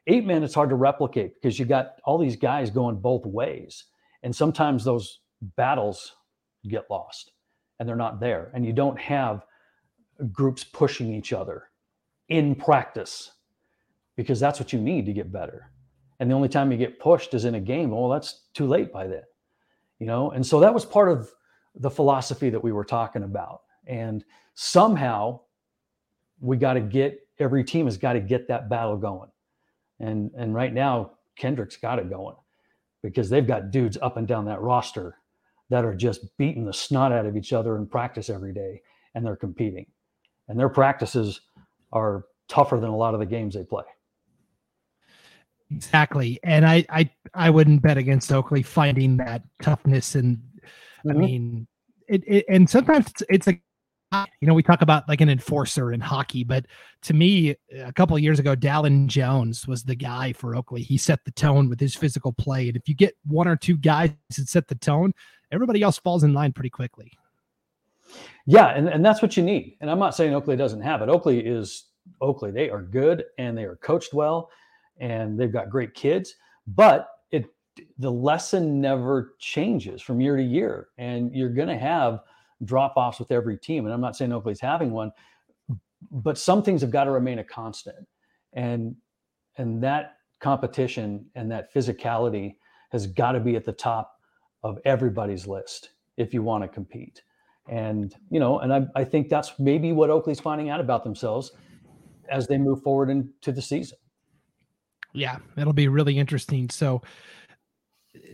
Eight 0.06 0.24
men, 0.24 0.42
it's 0.42 0.54
hard 0.54 0.70
to 0.70 0.76
replicate 0.76 1.34
because 1.34 1.58
you 1.58 1.64
got 1.64 1.96
all 2.04 2.18
these 2.18 2.36
guys 2.36 2.70
going 2.70 2.96
both 2.96 3.26
ways. 3.26 3.84
And 4.22 4.34
sometimes 4.34 4.84
those 4.84 5.20
battles 5.56 6.16
get 6.68 6.90
lost 6.90 7.32
and 7.78 7.88
they're 7.88 7.96
not 7.96 8.20
there. 8.20 8.50
And 8.54 8.64
you 8.64 8.72
don't 8.72 8.98
have 8.98 9.44
groups 10.32 10.64
pushing 10.64 11.12
each 11.14 11.32
other 11.32 11.64
in 12.28 12.54
practice 12.54 13.32
because 14.16 14.40
that's 14.40 14.60
what 14.60 14.72
you 14.72 14.80
need 14.80 15.06
to 15.06 15.12
get 15.12 15.32
better. 15.32 15.70
And 16.18 16.30
the 16.30 16.34
only 16.34 16.48
time 16.48 16.70
you 16.70 16.78
get 16.78 17.00
pushed 17.00 17.32
is 17.32 17.46
in 17.46 17.54
a 17.54 17.60
game. 17.60 17.90
Well, 17.90 18.10
that's 18.10 18.48
too 18.52 18.66
late 18.66 18.92
by 18.92 19.06
then, 19.06 19.22
you 19.98 20.06
know? 20.06 20.30
And 20.30 20.46
so 20.46 20.60
that 20.60 20.74
was 20.74 20.84
part 20.84 21.10
of 21.10 21.30
the 21.74 21.90
philosophy 21.90 22.50
that 22.50 22.62
we 22.62 22.72
were 22.72 22.84
talking 22.84 23.22
about. 23.22 23.62
And 23.86 24.24
somehow 24.54 25.40
we 26.40 26.56
got 26.56 26.74
to 26.74 26.80
get 26.80 27.20
every 27.38 27.64
team 27.64 27.86
has 27.86 27.96
got 27.96 28.14
to 28.14 28.20
get 28.20 28.48
that 28.48 28.68
battle 28.68 28.96
going. 28.96 29.30
And 29.98 30.30
and 30.36 30.54
right 30.54 30.72
now 30.72 31.12
Kendrick's 31.36 31.76
got 31.76 31.98
it 31.98 32.10
going 32.10 32.36
because 33.02 33.30
they've 33.30 33.46
got 33.46 33.70
dudes 33.70 33.96
up 34.02 34.16
and 34.16 34.26
down 34.26 34.44
that 34.46 34.60
roster 34.60 35.16
that 35.70 35.84
are 35.84 35.94
just 35.94 36.36
beating 36.36 36.64
the 36.64 36.72
snot 36.72 37.12
out 37.12 37.26
of 37.26 37.36
each 37.36 37.52
other 37.52 37.76
in 37.76 37.86
practice 37.86 38.28
every 38.28 38.52
day 38.52 38.82
and 39.14 39.24
they're 39.24 39.36
competing. 39.36 39.86
And 40.48 40.58
their 40.58 40.68
practices 40.68 41.40
are 41.92 42.24
tougher 42.48 42.78
than 42.80 42.90
a 42.90 42.96
lot 42.96 43.14
of 43.14 43.20
the 43.20 43.26
games 43.26 43.54
they 43.54 43.62
play. 43.62 43.84
Exactly. 45.70 46.40
And 46.42 46.66
I 46.66 46.84
I 46.88 47.10
I 47.32 47.50
wouldn't 47.50 47.82
bet 47.82 47.96
against 47.96 48.32
Oakley 48.32 48.62
finding 48.62 49.16
that 49.18 49.42
toughness 49.62 50.16
and 50.16 50.42
Mm-hmm. 51.04 51.10
I 51.10 51.14
mean, 51.14 51.66
it, 52.08 52.22
it, 52.26 52.44
and 52.48 52.68
sometimes 52.68 53.08
it's, 53.08 53.22
it's 53.28 53.46
like 53.46 53.62
you 54.12 54.48
know 54.48 54.54
we 54.54 54.62
talk 54.62 54.82
about 54.82 55.08
like 55.08 55.20
an 55.20 55.28
enforcer 55.28 55.92
in 55.92 56.00
hockey 56.00 56.42
but 56.42 56.66
to 57.02 57.14
me 57.14 57.54
a 57.78 57.92
couple 57.92 58.16
of 58.16 58.22
years 58.22 58.40
ago 58.40 58.56
dallin 58.56 59.06
jones 59.06 59.68
was 59.68 59.84
the 59.84 59.94
guy 59.94 60.32
for 60.32 60.56
oakley. 60.56 60.82
He 60.82 60.98
set 60.98 61.20
the 61.24 61.30
tone 61.30 61.68
with 61.68 61.78
his 61.78 61.94
physical 61.94 62.32
play 62.32 62.66
and 62.66 62.76
if 62.76 62.88
you 62.88 62.94
get 62.94 63.14
one 63.24 63.46
or 63.46 63.56
two 63.56 63.76
guys 63.76 64.10
that 64.36 64.48
set 64.48 64.66
the 64.66 64.74
tone 64.74 65.12
everybody 65.52 65.82
else 65.82 65.98
falls 65.98 66.24
in 66.24 66.32
line 66.32 66.52
pretty 66.52 66.70
quickly. 66.70 67.12
Yeah 68.46 68.68
and, 68.70 68.88
and 68.88 69.04
that's 69.04 69.22
what 69.22 69.36
you 69.36 69.44
need 69.44 69.76
and 69.80 69.88
i'm 69.88 70.00
not 70.00 70.16
saying 70.16 70.34
oakley 70.34 70.56
doesn't 70.56 70.82
have 70.82 71.02
it. 71.02 71.08
Oakley 71.08 71.38
is 71.38 71.86
oakley 72.20 72.50
they 72.50 72.68
are 72.68 72.82
good 72.82 73.24
and 73.38 73.56
they 73.56 73.64
are 73.64 73.76
coached 73.76 74.12
well 74.12 74.50
and 74.98 75.38
they've 75.38 75.52
got 75.52 75.70
great 75.70 75.94
kids 75.94 76.34
but 76.66 77.08
the 77.98 78.10
lesson 78.10 78.80
never 78.80 79.34
changes 79.38 80.02
from 80.02 80.20
year 80.20 80.36
to 80.36 80.42
year, 80.42 80.88
and 80.98 81.34
you're 81.34 81.52
going 81.52 81.68
to 81.68 81.78
have 81.78 82.20
drop 82.64 82.94
offs 82.96 83.18
with 83.18 83.30
every 83.30 83.56
team. 83.56 83.84
And 83.84 83.94
I'm 83.94 84.00
not 84.00 84.16
saying 84.16 84.32
Oakley's 84.32 84.60
having 84.60 84.90
one, 84.90 85.12
but 86.10 86.38
some 86.38 86.62
things 86.62 86.80
have 86.82 86.90
got 86.90 87.04
to 87.04 87.10
remain 87.10 87.38
a 87.38 87.44
constant, 87.44 88.06
and 88.52 88.94
and 89.56 89.82
that 89.82 90.16
competition 90.40 91.26
and 91.34 91.50
that 91.50 91.72
physicality 91.74 92.56
has 92.92 93.06
got 93.06 93.32
to 93.32 93.40
be 93.40 93.56
at 93.56 93.64
the 93.64 93.72
top 93.72 94.12
of 94.62 94.78
everybody's 94.84 95.46
list 95.46 95.90
if 96.16 96.34
you 96.34 96.42
want 96.42 96.64
to 96.64 96.68
compete. 96.68 97.22
And 97.68 98.14
you 98.30 98.40
know, 98.40 98.60
and 98.60 98.72
I, 98.72 98.86
I 98.96 99.04
think 99.04 99.28
that's 99.28 99.58
maybe 99.58 99.92
what 99.92 100.10
Oakley's 100.10 100.40
finding 100.40 100.70
out 100.70 100.80
about 100.80 101.04
themselves 101.04 101.52
as 102.28 102.46
they 102.46 102.58
move 102.58 102.82
forward 102.82 103.10
into 103.10 103.52
the 103.52 103.62
season. 103.62 103.98
Yeah, 105.12 105.38
it'll 105.56 105.72
be 105.72 105.88
really 105.88 106.18
interesting. 106.18 106.70
So 106.70 107.02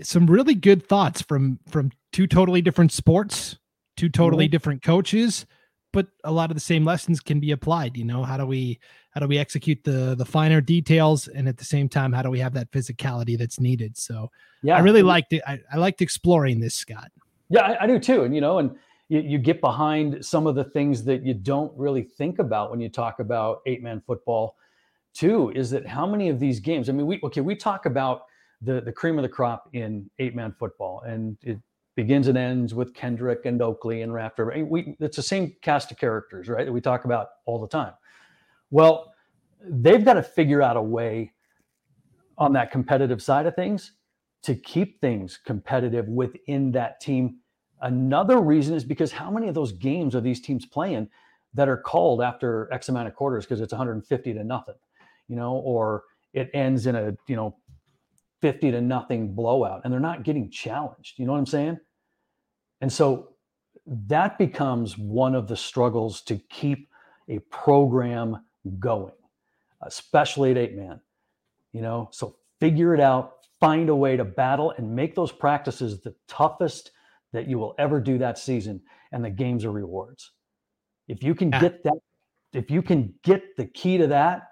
some 0.03 0.27
really 0.27 0.55
good 0.55 0.87
thoughts 0.87 1.23
from 1.23 1.59
from 1.69 1.93
two 2.13 2.27
totally 2.27 2.63
different 2.63 2.93
sports, 2.93 3.59
two 3.97 4.09
totally 4.09 4.47
mm-hmm. 4.47 4.53
different 4.53 4.83
coaches, 4.83 5.47
but 5.93 6.09
a 6.25 6.33
lot 6.33 6.51
of 6.51 6.57
the 6.57 6.61
same 6.61 6.85
lessons 6.85 7.21
can 7.21 7.41
be 7.41 7.53
applied. 7.53 7.97
You 7.97 8.05
know, 8.05 8.23
how 8.23 8.37
do 8.37 8.47
we 8.47 8.79
how 9.13 9.21
do 9.21 9.27
we 9.27 9.39
execute 9.39 9.83
the 9.85 10.15
the 10.15 10.25
finer 10.25 10.61
details, 10.61 11.29
and 11.29 11.49
at 11.49 11.57
the 11.57 11.65
same 11.65 11.89
time, 11.89 12.13
how 12.13 12.23
do 12.23 12.31
we 12.31 12.39
have 12.41 12.55
that 12.55 12.71
physicality 12.71 13.39
that's 13.39 13.61
needed? 13.61 13.97
So, 13.97 14.31
yeah, 14.63 14.77
I 14.77 14.81
really 14.81 15.03
liked 15.03 15.33
it. 15.33 15.43
I, 15.47 15.59
I 15.73 15.77
liked 15.77 16.03
exploring 16.03 16.61
this, 16.61 16.75
Scott. 16.75 17.11
Yeah, 17.49 17.63
I, 17.63 17.85
I 17.85 17.87
do 17.87 17.99
too. 17.99 18.25
And 18.25 18.35
you 18.35 18.41
know, 18.41 18.59
and 18.59 18.77
you, 19.09 19.21
you 19.21 19.39
get 19.39 19.61
behind 19.61 20.25
some 20.25 20.47
of 20.47 20.55
the 20.55 20.65
things 20.65 21.05
that 21.05 21.25
you 21.25 21.33
don't 21.33 21.73
really 21.77 22.03
think 22.03 22.41
about 22.41 22.71
when 22.71 22.81
you 22.81 22.89
talk 22.89 23.21
about 23.21 23.63
eight 23.67 23.83
man 23.83 24.03
football. 24.07 24.57
Too 25.15 25.51
is 25.55 25.71
that 25.71 25.87
how 25.87 26.07
many 26.07 26.29
of 26.29 26.39
these 26.39 26.61
games? 26.61 26.91
I 26.91 26.93
mean, 26.93 27.07
we 27.07 27.21
okay, 27.23 27.41
we 27.41 27.57
talk 27.57 27.87
about 27.87 28.25
the 28.63 28.81
the 28.81 28.93
cream 28.93 29.19
of 29.19 29.23
the 29.23 29.29
crop 29.29 29.69
in 29.73 30.11
eight 30.19 30.35
man 30.35 30.55
football, 30.59 31.03
and 31.07 31.37
it 31.43 31.59
begins 31.97 32.29
and 32.29 32.37
ends 32.37 32.75
with 32.75 32.95
Kendrick 32.95 33.47
and 33.47 33.61
Oakley 33.61 34.03
and 34.03 34.13
Raft 34.13 34.39
River. 34.39 34.65
We 34.65 34.97
it's 35.01 35.17
the 35.17 35.23
same 35.23 35.55
cast 35.63 35.91
of 35.91 35.99
characters, 35.99 36.49
right? 36.49 36.67
That 36.67 36.73
we 36.73 36.81
talk 36.81 37.05
about 37.05 37.29
all 37.47 37.61
the 37.61 37.69
time. 37.69 37.93
Well, 38.71 39.13
they've 39.63 40.05
got 40.05 40.15
to 40.15 40.23
figure 40.23 40.63
out 40.63 40.77
a 40.77 40.83
way 40.83 41.33
on 42.39 42.53
that 42.53 42.71
competitive 42.71 43.23
side 43.23 43.47
of 43.47 43.55
things 43.55 43.93
to 44.43 44.55
keep 44.55 45.01
things 45.01 45.39
competitive 45.45 46.07
within 46.07 46.71
that 46.73 47.01
team. 47.01 47.39
Another 47.81 48.41
reason 48.41 48.75
is 48.75 48.85
because 48.85 49.13
how 49.13 49.31
many 49.31 49.49
of 49.49 49.55
those 49.55 49.73
games 49.73 50.15
are 50.15 50.21
these 50.21 50.41
teams 50.41 50.67
playing 50.67 51.09
that 51.55 51.69
are 51.69 51.77
called 51.77 52.23
after 52.23 52.73
X 52.73 52.89
amount 52.89 53.09
of 53.09 53.15
quarters 53.15 53.45
because 53.45 53.61
it's 53.61 53.73
150 53.73 54.35
to 54.35 54.45
nothing, 54.45 54.75
you 55.29 55.37
know, 55.37 55.55
or 55.55 56.05
it 56.35 56.51
ends 56.53 56.87
in 56.87 56.95
a 56.95 57.17
you 57.27 57.35
know 57.35 57.57
50 58.43 58.71
to 58.73 58.81
nothing 58.81 59.35
blowout 59.35 59.83
and 59.85 59.93
they're 59.93 60.01
not 60.01 60.23
getting 60.23 60.51
challenged. 60.51 61.19
You 61.19 61.27
know 61.27 61.33
what 61.33 61.39
I'm 61.39 61.47
saying? 61.47 61.79
And 62.81 62.93
so 62.93 63.31
that 63.87 64.39
becomes 64.39 64.99
one 64.99 65.35
of 65.35 65.49
the 65.49 65.57
struggles 65.57 66.23
to 66.23 66.37
keep 66.51 66.89
a 67.29 67.39
program 67.51 68.45
going, 68.79 69.15
especially 69.83 70.51
at 70.51 70.59
eight 70.59 70.75
man. 70.75 71.01
You 71.73 71.83
know, 71.83 72.09
so 72.13 72.37
figure 72.61 72.95
it 72.95 73.01
out, 73.01 73.35
find 73.61 73.89
a 73.89 73.97
way 73.97 74.17
to 74.17 74.25
battle 74.25 74.73
and 74.73 74.95
make 74.95 75.15
those 75.15 75.33
practices 75.33 76.01
the 76.01 76.15
toughest 76.29 76.91
that 77.33 77.49
you 77.49 77.59
will 77.59 77.75
ever 77.79 78.01
do 78.01 78.19
that 78.19 78.39
season. 78.39 78.81
And 79.13 79.25
the 79.25 79.31
games 79.31 79.65
are 79.65 79.73
rewards. 79.73 80.33
If 81.09 81.23
you 81.23 81.35
can 81.35 81.51
get 81.51 81.83
that 81.85 81.99
if 82.53 82.71
you 82.71 82.83
can 82.83 83.13
get 83.23 83.57
the 83.57 83.67
key 83.67 83.99
to 83.99 84.07
that, 84.07 84.49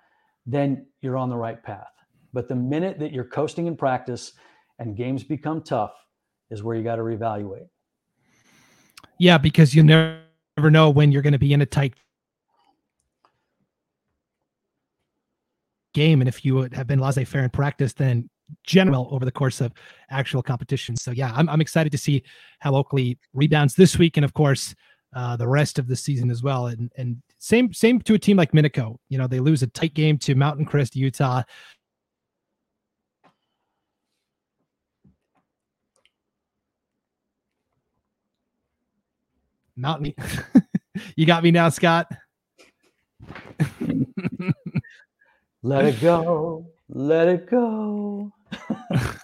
then 0.46 0.86
you're 1.00 1.16
on 1.16 1.30
the 1.30 1.36
right 1.36 1.62
path. 1.62 1.93
But 2.34 2.48
the 2.48 2.56
minute 2.56 2.98
that 2.98 3.12
you're 3.12 3.24
coasting 3.24 3.68
in 3.68 3.76
practice 3.76 4.32
and 4.80 4.96
games 4.96 5.22
become 5.22 5.62
tough 5.62 5.94
is 6.50 6.62
where 6.62 6.76
you 6.76 6.82
got 6.82 6.96
to 6.96 7.02
reevaluate. 7.02 7.68
Yeah, 9.18 9.38
because 9.38 9.74
you 9.74 9.84
never 9.84 10.20
know 10.58 10.90
when 10.90 11.12
you're 11.12 11.22
going 11.22 11.32
to 11.32 11.38
be 11.38 11.52
in 11.52 11.62
a 11.62 11.66
tight 11.66 11.94
game. 15.94 16.20
And 16.20 16.28
if 16.28 16.44
you 16.44 16.68
have 16.72 16.88
been 16.88 16.98
laissez 16.98 17.24
faire 17.24 17.44
in 17.44 17.50
practice, 17.50 17.92
then 17.92 18.28
general 18.64 19.08
over 19.12 19.24
the 19.24 19.30
course 19.30 19.60
of 19.60 19.72
actual 20.10 20.42
competition. 20.42 20.96
So 20.96 21.12
yeah, 21.12 21.32
I'm, 21.34 21.48
I'm 21.48 21.60
excited 21.60 21.92
to 21.92 21.98
see 21.98 22.24
how 22.58 22.74
Oakley 22.74 23.16
rebounds 23.32 23.76
this 23.76 23.96
week. 23.96 24.16
And 24.16 24.24
of 24.24 24.34
course, 24.34 24.74
uh, 25.14 25.36
the 25.36 25.46
rest 25.46 25.78
of 25.78 25.86
the 25.86 25.96
season 25.96 26.30
as 26.30 26.42
well. 26.42 26.66
And 26.66 26.90
and 26.96 27.22
same 27.38 27.72
same 27.72 28.00
to 28.00 28.14
a 28.14 28.18
team 28.18 28.36
like 28.36 28.52
Minico. 28.52 28.96
You 29.08 29.18
know, 29.18 29.26
they 29.26 29.40
lose 29.40 29.62
a 29.62 29.68
tight 29.68 29.94
game 29.94 30.18
to 30.18 30.34
Mountain 30.34 30.66
Crest, 30.66 30.96
Utah. 30.96 31.42
Mountain, 39.76 40.14
you 41.16 41.26
got 41.26 41.42
me 41.42 41.50
now, 41.50 41.68
Scott. 41.68 42.06
let 45.62 45.84
it 45.84 46.00
go, 46.00 46.66
let 46.88 47.28
it 47.28 47.48
go. 47.48 48.32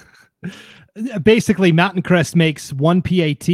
Basically, 1.22 1.72
Mountain 1.72 2.02
Crest 2.02 2.34
makes 2.34 2.72
one 2.72 3.02
PAT 3.02 3.48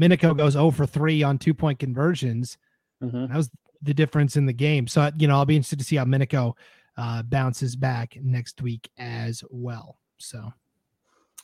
Minico 0.00 0.36
goes 0.36 0.54
0 0.54 0.70
for 0.70 0.86
3 0.86 1.22
on 1.22 1.38
two 1.38 1.52
point 1.52 1.78
conversions. 1.78 2.56
Mm-hmm. 3.02 3.26
That 3.26 3.36
was 3.36 3.50
the 3.82 3.94
difference 3.94 4.36
in 4.36 4.46
the 4.46 4.52
game. 4.52 4.86
So, 4.86 5.10
you 5.18 5.28
know, 5.28 5.36
I'll 5.36 5.44
be 5.44 5.56
interested 5.56 5.78
to 5.78 5.84
see 5.84 5.96
how 5.96 6.04
Minico 6.04 6.54
uh, 6.96 7.22
bounces 7.22 7.76
back 7.76 8.16
next 8.22 8.62
week 8.62 8.88
as 8.98 9.44
well. 9.50 9.98
So, 10.18 10.52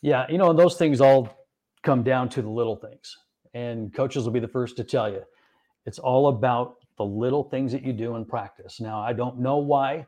yeah, 0.02 0.26
you 0.28 0.38
know, 0.38 0.52
those 0.52 0.76
things 0.76 1.00
all 1.00 1.46
come 1.82 2.02
down 2.02 2.28
to 2.30 2.42
the 2.42 2.48
little 2.48 2.76
things. 2.76 3.16
And 3.56 3.94
coaches 3.94 4.24
will 4.24 4.32
be 4.32 4.40
the 4.40 4.48
first 4.48 4.76
to 4.76 4.84
tell 4.84 5.10
you. 5.10 5.22
It's 5.86 5.98
all 5.98 6.28
about 6.28 6.76
the 6.98 7.04
little 7.04 7.44
things 7.44 7.72
that 7.72 7.82
you 7.84 7.92
do 7.94 8.16
in 8.16 8.26
practice. 8.26 8.80
Now, 8.80 9.00
I 9.00 9.14
don't 9.14 9.38
know 9.38 9.56
why 9.56 10.06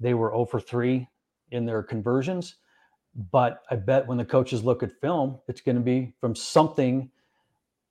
they 0.00 0.14
were 0.14 0.30
0 0.30 0.44
for 0.46 0.60
3 0.60 1.08
in 1.50 1.64
their 1.66 1.82
conversions, 1.82 2.56
but 3.32 3.62
I 3.70 3.76
bet 3.76 4.06
when 4.06 4.18
the 4.18 4.24
coaches 4.24 4.64
look 4.64 4.82
at 4.82 4.90
film, 5.00 5.38
it's 5.48 5.62
going 5.62 5.76
to 5.76 5.82
be 5.82 6.14
from 6.20 6.34
something 6.34 7.10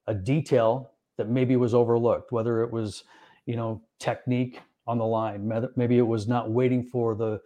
a 0.07 0.13
detail 0.13 0.91
that 1.17 1.29
maybe 1.29 1.55
was 1.55 1.73
overlooked, 1.73 2.31
whether 2.31 2.63
it 2.63 2.71
was, 2.71 3.03
you 3.47 3.55
know, 3.55 3.81
technique 3.99 4.61
on 4.87 4.99
the 4.99 5.05
line, 5.05 5.51
maybe 5.75 5.97
it 5.97 6.07
was 6.07 6.27
not 6.27 6.51
waiting 6.51 6.83
for 6.83 7.15
the 7.15 7.41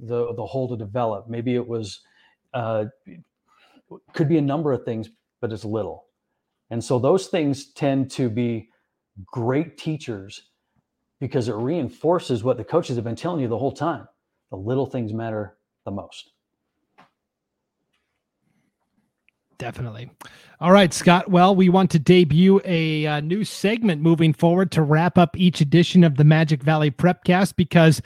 the 0.00 0.34
the 0.34 0.46
hole 0.46 0.68
to 0.68 0.76
develop, 0.76 1.28
maybe 1.28 1.54
it 1.54 1.66
was 1.66 2.00
uh, 2.54 2.86
could 4.14 4.28
be 4.28 4.38
a 4.38 4.42
number 4.42 4.72
of 4.72 4.84
things, 4.84 5.10
but 5.40 5.52
it's 5.52 5.64
little, 5.64 6.05
and 6.70 6.82
so 6.82 6.98
those 6.98 7.28
things 7.28 7.72
tend 7.72 8.10
to 8.12 8.28
be 8.28 8.68
great 9.24 9.78
teachers 9.78 10.50
because 11.20 11.48
it 11.48 11.54
reinforces 11.54 12.44
what 12.44 12.56
the 12.56 12.64
coaches 12.64 12.96
have 12.96 13.04
been 13.04 13.16
telling 13.16 13.40
you 13.40 13.48
the 13.48 13.58
whole 13.58 13.72
time. 13.72 14.06
The 14.50 14.56
little 14.56 14.86
things 14.86 15.12
matter 15.12 15.56
the 15.84 15.90
most. 15.90 16.30
Definitely. 19.58 20.10
All 20.60 20.72
right, 20.72 20.92
Scott. 20.92 21.30
Well, 21.30 21.54
we 21.56 21.70
want 21.70 21.90
to 21.92 21.98
debut 21.98 22.60
a 22.64 23.06
uh, 23.06 23.20
new 23.20 23.42
segment 23.42 24.02
moving 24.02 24.34
forward 24.34 24.70
to 24.72 24.82
wrap 24.82 25.16
up 25.16 25.36
each 25.36 25.62
edition 25.62 26.04
of 26.04 26.16
the 26.16 26.24
Magic 26.24 26.62
Valley 26.62 26.90
Prepcast 26.90 27.56
because 27.56 28.02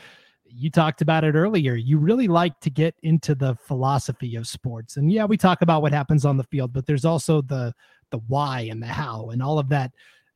you 0.60 0.70
talked 0.70 1.00
about 1.00 1.24
it 1.24 1.34
earlier. 1.34 1.74
You 1.74 1.98
really 1.98 2.28
like 2.28 2.58
to 2.60 2.70
get 2.70 2.94
into 3.02 3.34
the 3.34 3.54
philosophy 3.54 4.36
of 4.36 4.46
sports. 4.46 4.98
And 4.98 5.10
yeah, 5.10 5.24
we 5.24 5.36
talk 5.36 5.62
about 5.62 5.80
what 5.80 5.92
happens 5.92 6.26
on 6.26 6.36
the 6.36 6.44
field, 6.44 6.72
but 6.72 6.86
there's 6.86 7.04
also 7.04 7.40
the 7.42 7.74
the 8.10 8.18
why 8.26 8.62
and 8.62 8.82
the 8.82 8.86
how 8.86 9.30
and 9.30 9.42
all 9.42 9.58
of 9.58 9.68
that 9.68 9.92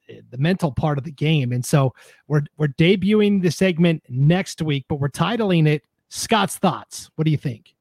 eh, 0.08 0.20
the 0.30 0.38
mental 0.38 0.72
part 0.72 0.96
of 0.96 1.04
the 1.04 1.12
game. 1.12 1.52
And 1.52 1.64
so 1.64 1.92
we're 2.26 2.44
we're 2.56 2.68
debuting 2.68 3.42
the 3.42 3.50
segment 3.50 4.02
next 4.08 4.62
week, 4.62 4.86
but 4.88 4.96
we're 4.96 5.08
titling 5.08 5.68
it 5.68 5.82
Scott's 6.08 6.56
Thoughts. 6.56 7.10
What 7.16 7.26
do 7.26 7.30
you 7.30 7.36
think? 7.36 7.74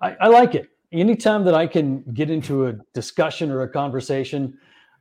I, 0.00 0.16
I 0.20 0.28
like 0.28 0.54
it 0.54 0.70
anytime 0.92 1.44
that 1.44 1.54
I 1.54 1.66
can 1.66 2.02
get 2.14 2.30
into 2.30 2.68
a 2.68 2.74
discussion 2.94 3.50
or 3.50 3.62
a 3.62 3.68
conversation 3.68 4.56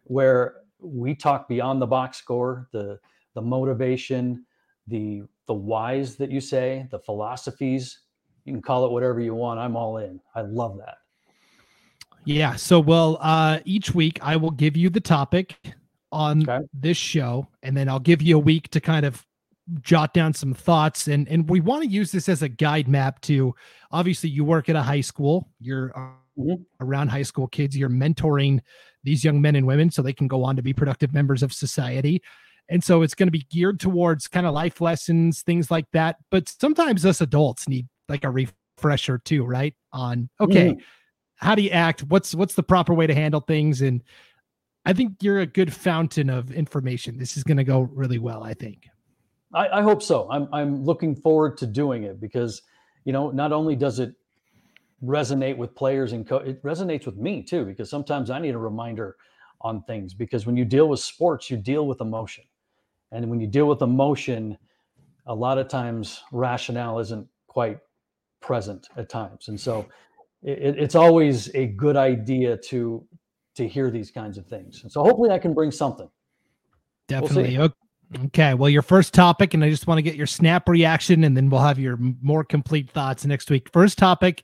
where 0.05 0.55
we 0.79 1.15
talk 1.15 1.47
beyond 1.47 1.81
the 1.81 1.87
box 1.87 2.17
score, 2.17 2.67
the 2.73 2.99
the 3.33 3.41
motivation, 3.41 4.45
the 4.87 5.23
the 5.47 5.53
whys 5.53 6.15
that 6.17 6.31
you 6.31 6.41
say, 6.41 6.87
the 6.91 6.99
philosophies, 6.99 7.99
you 8.45 8.53
can 8.53 8.61
call 8.61 8.85
it 8.85 8.91
whatever 8.91 9.19
you 9.19 9.35
want. 9.35 9.59
I'm 9.59 9.75
all 9.75 9.97
in. 9.97 10.19
I 10.35 10.41
love 10.41 10.77
that. 10.79 10.97
Yeah. 12.25 12.55
So, 12.55 12.79
well, 12.79 13.17
uh, 13.21 13.59
each 13.65 13.93
week 13.93 14.19
I 14.21 14.37
will 14.37 14.51
give 14.51 14.77
you 14.77 14.89
the 14.89 15.01
topic 15.01 15.57
on 16.11 16.47
okay. 16.49 16.65
this 16.73 16.97
show, 16.97 17.47
and 17.63 17.75
then 17.75 17.89
I'll 17.89 17.99
give 17.99 18.21
you 18.21 18.37
a 18.37 18.39
week 18.39 18.69
to 18.69 18.79
kind 18.79 19.05
of 19.05 19.25
jot 19.81 20.13
down 20.13 20.33
some 20.33 20.53
thoughts 20.53 21.07
and 21.07 21.27
and 21.29 21.49
we 21.49 21.61
want 21.61 21.81
to 21.83 21.89
use 21.89 22.11
this 22.11 22.27
as 22.27 22.41
a 22.41 22.49
guide 22.49 22.87
map 22.87 23.21
to 23.21 23.55
obviously 23.91 24.29
you 24.29 24.43
work 24.43 24.67
at 24.67 24.75
a 24.75 24.81
high 24.81 24.99
school 24.99 25.47
you're 25.61 25.89
mm-hmm. 26.37 26.55
around 26.81 27.07
high 27.07 27.21
school 27.21 27.47
kids 27.47 27.77
you're 27.77 27.89
mentoring 27.89 28.59
these 29.05 29.23
young 29.23 29.41
men 29.41 29.55
and 29.55 29.65
women 29.65 29.89
so 29.89 30.01
they 30.01 30.11
can 30.11 30.27
go 30.27 30.43
on 30.43 30.57
to 30.57 30.61
be 30.61 30.73
productive 30.73 31.13
members 31.13 31.41
of 31.41 31.53
society 31.53 32.21
and 32.69 32.83
so 32.83 33.01
it's 33.01 33.15
going 33.15 33.27
to 33.27 33.31
be 33.31 33.45
geared 33.49 33.79
towards 33.79 34.27
kind 34.27 34.45
of 34.45 34.53
life 34.53 34.81
lessons 34.81 35.41
things 35.41 35.69
like 35.69 35.85
that. 35.93 36.17
But 36.31 36.49
sometimes 36.49 37.05
us 37.05 37.21
adults 37.21 37.67
need 37.67 37.87
like 38.09 38.23
a 38.23 38.29
refresher 38.29 39.19
too 39.19 39.45
right? 39.45 39.75
On 39.91 40.29
okay 40.39 40.71
mm-hmm. 40.71 40.79
how 41.35 41.55
do 41.55 41.61
you 41.61 41.69
act? 41.69 42.03
What's 42.03 42.33
what's 42.35 42.55
the 42.55 42.63
proper 42.63 42.93
way 42.93 43.07
to 43.07 43.13
handle 43.13 43.41
things? 43.41 43.81
And 43.81 44.03
i 44.85 44.91
think 44.91 45.13
you're 45.21 45.39
a 45.39 45.45
good 45.45 45.73
fountain 45.73 46.29
of 46.29 46.51
information. 46.51 47.17
This 47.17 47.37
is 47.37 47.43
going 47.43 47.57
to 47.57 47.63
go 47.63 47.81
really 47.81 48.19
well 48.19 48.43
i 48.43 48.53
think. 48.53 48.87
I, 49.53 49.79
I 49.79 49.81
hope 49.81 50.01
so. 50.01 50.27
I'm 50.31 50.47
I'm 50.51 50.83
looking 50.83 51.15
forward 51.15 51.57
to 51.57 51.67
doing 51.67 52.03
it 52.03 52.19
because 52.19 52.61
you 53.05 53.13
know 53.13 53.29
not 53.29 53.51
only 53.51 53.75
does 53.75 53.99
it 53.99 54.15
resonate 55.03 55.57
with 55.57 55.75
players 55.75 56.13
and 56.13 56.27
co- 56.27 56.37
it 56.37 56.63
resonates 56.63 57.05
with 57.05 57.17
me 57.17 57.43
too 57.43 57.65
because 57.65 57.89
sometimes 57.89 58.29
I 58.29 58.39
need 58.39 58.55
a 58.55 58.57
reminder 58.57 59.17
on 59.61 59.83
things 59.83 60.13
because 60.13 60.45
when 60.45 60.55
you 60.55 60.65
deal 60.65 60.87
with 60.87 60.99
sports 60.99 61.49
you 61.49 61.57
deal 61.57 61.87
with 61.87 62.01
emotion 62.01 62.43
and 63.13 63.29
when 63.29 63.39
you 63.39 63.47
deal 63.47 63.67
with 63.67 63.81
emotion 63.81 64.57
a 65.27 65.33
lot 65.33 65.57
of 65.57 65.67
times 65.67 66.21
rationale 66.31 66.99
isn't 66.99 67.27
quite 67.47 67.79
present 68.41 68.87
at 68.97 69.09
times. 69.09 69.47
And 69.47 69.59
so 69.59 69.87
it, 70.41 70.77
it's 70.77 70.95
always 70.95 71.53
a 71.55 71.67
good 71.67 71.95
idea 71.95 72.57
to 72.57 73.05
to 73.55 73.67
hear 73.67 73.91
these 73.91 74.09
kinds 74.09 74.37
of 74.37 74.47
things. 74.47 74.81
And 74.81 74.91
so 74.91 75.03
hopefully 75.03 75.29
i 75.29 75.37
can 75.37 75.53
bring 75.53 75.71
something. 75.71 76.09
Definitely. 77.07 77.57
we'll 77.57 77.69
Okay, 78.25 78.53
well, 78.53 78.69
your 78.69 78.83
first 78.83 79.13
topic, 79.13 79.55
and 79.55 79.63
I 79.63 79.69
just 79.71 79.87
want 79.87 79.97
to 79.97 80.03
get 80.03 80.15
your 80.15 80.27
snap 80.27 80.69
reaction, 80.69 81.23
and 81.23 81.35
then 81.35 81.49
we'll 81.49 81.61
have 81.61 81.79
your 81.79 81.97
more 81.97 82.43
complete 82.43 82.91
thoughts 82.91 83.25
next 83.25 83.49
week. 83.49 83.69
First 83.73 83.97
topic 83.97 84.43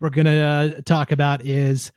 we're 0.00 0.10
going 0.10 0.26
to 0.26 0.40
uh, 0.40 0.80
talk 0.84 1.12
about 1.12 1.44
is 1.44 1.92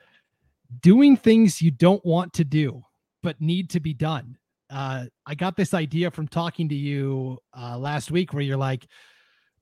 doing 0.81 1.17
things 1.17 1.59
you 1.59 1.71
don't 1.71 2.05
want 2.05 2.33
to 2.33 2.43
do, 2.43 2.83
but 3.23 3.41
need 3.41 3.71
to 3.71 3.79
be 3.79 3.93
done. 3.95 4.37
Uh, 4.69 5.05
I 5.25 5.35
got 5.35 5.55
this 5.55 5.73
idea 5.73 6.11
from 6.11 6.27
talking 6.27 6.69
to 6.69 6.75
you 6.75 7.37
uh, 7.57 7.77
last 7.77 8.11
week 8.11 8.33
where 8.33 8.43
you're 8.43 8.57
like, 8.57 8.85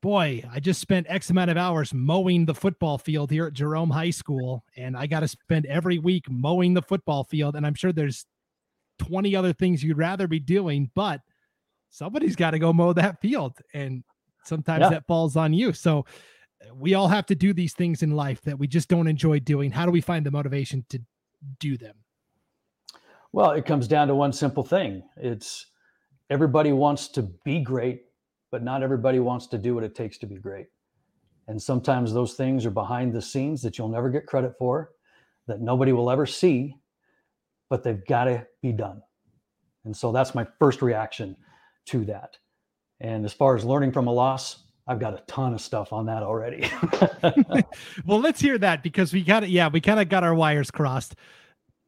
boy, 0.02 0.44
I 0.50 0.60
just 0.60 0.80
spent 0.80 1.06
X 1.08 1.30
amount 1.30 1.50
of 1.50 1.56
hours 1.56 1.94
mowing 1.94 2.44
the 2.44 2.54
football 2.54 2.98
field 2.98 3.30
here 3.30 3.46
at 3.46 3.52
Jerome 3.52 3.90
High 3.90 4.10
School, 4.10 4.64
and 4.76 4.96
I 4.96 5.06
got 5.06 5.20
to 5.20 5.28
spend 5.28 5.66
every 5.66 5.98
week 5.98 6.28
mowing 6.28 6.74
the 6.74 6.82
football 6.82 7.24
field. 7.24 7.56
And 7.56 7.66
I'm 7.66 7.74
sure 7.74 7.92
there's 7.92 8.26
20 8.98 9.36
other 9.36 9.52
things 9.52 9.82
you'd 9.82 9.98
rather 9.98 10.26
be 10.26 10.40
doing, 10.40 10.90
but 10.94 11.20
somebody's 11.90 12.36
got 12.36 12.52
to 12.52 12.58
go 12.58 12.72
mow 12.72 12.92
that 12.92 13.20
field. 13.20 13.54
And 13.74 14.04
sometimes 14.44 14.82
yeah. 14.82 14.90
that 14.90 15.06
falls 15.06 15.36
on 15.36 15.52
you. 15.52 15.72
So 15.72 16.06
uh, 16.64 16.74
we 16.74 16.94
all 16.94 17.08
have 17.08 17.26
to 17.26 17.34
do 17.34 17.52
these 17.52 17.74
things 17.74 18.02
in 18.02 18.16
life 18.16 18.40
that 18.42 18.58
we 18.58 18.66
just 18.66 18.88
don't 18.88 19.08
enjoy 19.08 19.40
doing. 19.40 19.70
How 19.70 19.86
do 19.86 19.92
we 19.92 20.00
find 20.00 20.24
the 20.24 20.30
motivation 20.30 20.84
to 20.90 21.00
do 21.58 21.76
them? 21.76 21.96
Well, 23.36 23.50
it 23.50 23.66
comes 23.66 23.86
down 23.86 24.08
to 24.08 24.14
one 24.14 24.32
simple 24.32 24.64
thing. 24.64 25.02
It's 25.18 25.66
everybody 26.30 26.72
wants 26.72 27.08
to 27.08 27.28
be 27.44 27.60
great, 27.60 28.04
but 28.50 28.62
not 28.62 28.82
everybody 28.82 29.18
wants 29.18 29.46
to 29.48 29.58
do 29.58 29.74
what 29.74 29.84
it 29.84 29.94
takes 29.94 30.16
to 30.20 30.26
be 30.26 30.36
great. 30.36 30.68
And 31.46 31.60
sometimes 31.60 32.14
those 32.14 32.32
things 32.32 32.64
are 32.64 32.70
behind 32.70 33.12
the 33.12 33.20
scenes 33.20 33.60
that 33.60 33.76
you'll 33.76 33.90
never 33.90 34.08
get 34.08 34.24
credit 34.24 34.54
for, 34.58 34.92
that 35.48 35.60
nobody 35.60 35.92
will 35.92 36.10
ever 36.10 36.24
see, 36.24 36.76
but 37.68 37.82
they've 37.84 38.06
got 38.06 38.24
to 38.24 38.46
be 38.62 38.72
done. 38.72 39.02
And 39.84 39.94
so 39.94 40.12
that's 40.12 40.34
my 40.34 40.46
first 40.58 40.80
reaction 40.80 41.36
to 41.88 42.06
that. 42.06 42.38
And 43.00 43.22
as 43.26 43.34
far 43.34 43.54
as 43.54 43.66
learning 43.66 43.92
from 43.92 44.06
a 44.06 44.12
loss, 44.12 44.62
I've 44.88 44.98
got 44.98 45.12
a 45.12 45.22
ton 45.26 45.52
of 45.52 45.60
stuff 45.60 45.92
on 45.92 46.06
that 46.06 46.22
already. 46.22 46.70
well, 48.06 48.18
let's 48.18 48.40
hear 48.40 48.56
that 48.56 48.82
because 48.82 49.12
we 49.12 49.22
got 49.22 49.44
it. 49.44 49.50
Yeah, 49.50 49.68
we 49.68 49.82
kind 49.82 50.00
of 50.00 50.08
got 50.08 50.24
our 50.24 50.34
wires 50.34 50.70
crossed. 50.70 51.16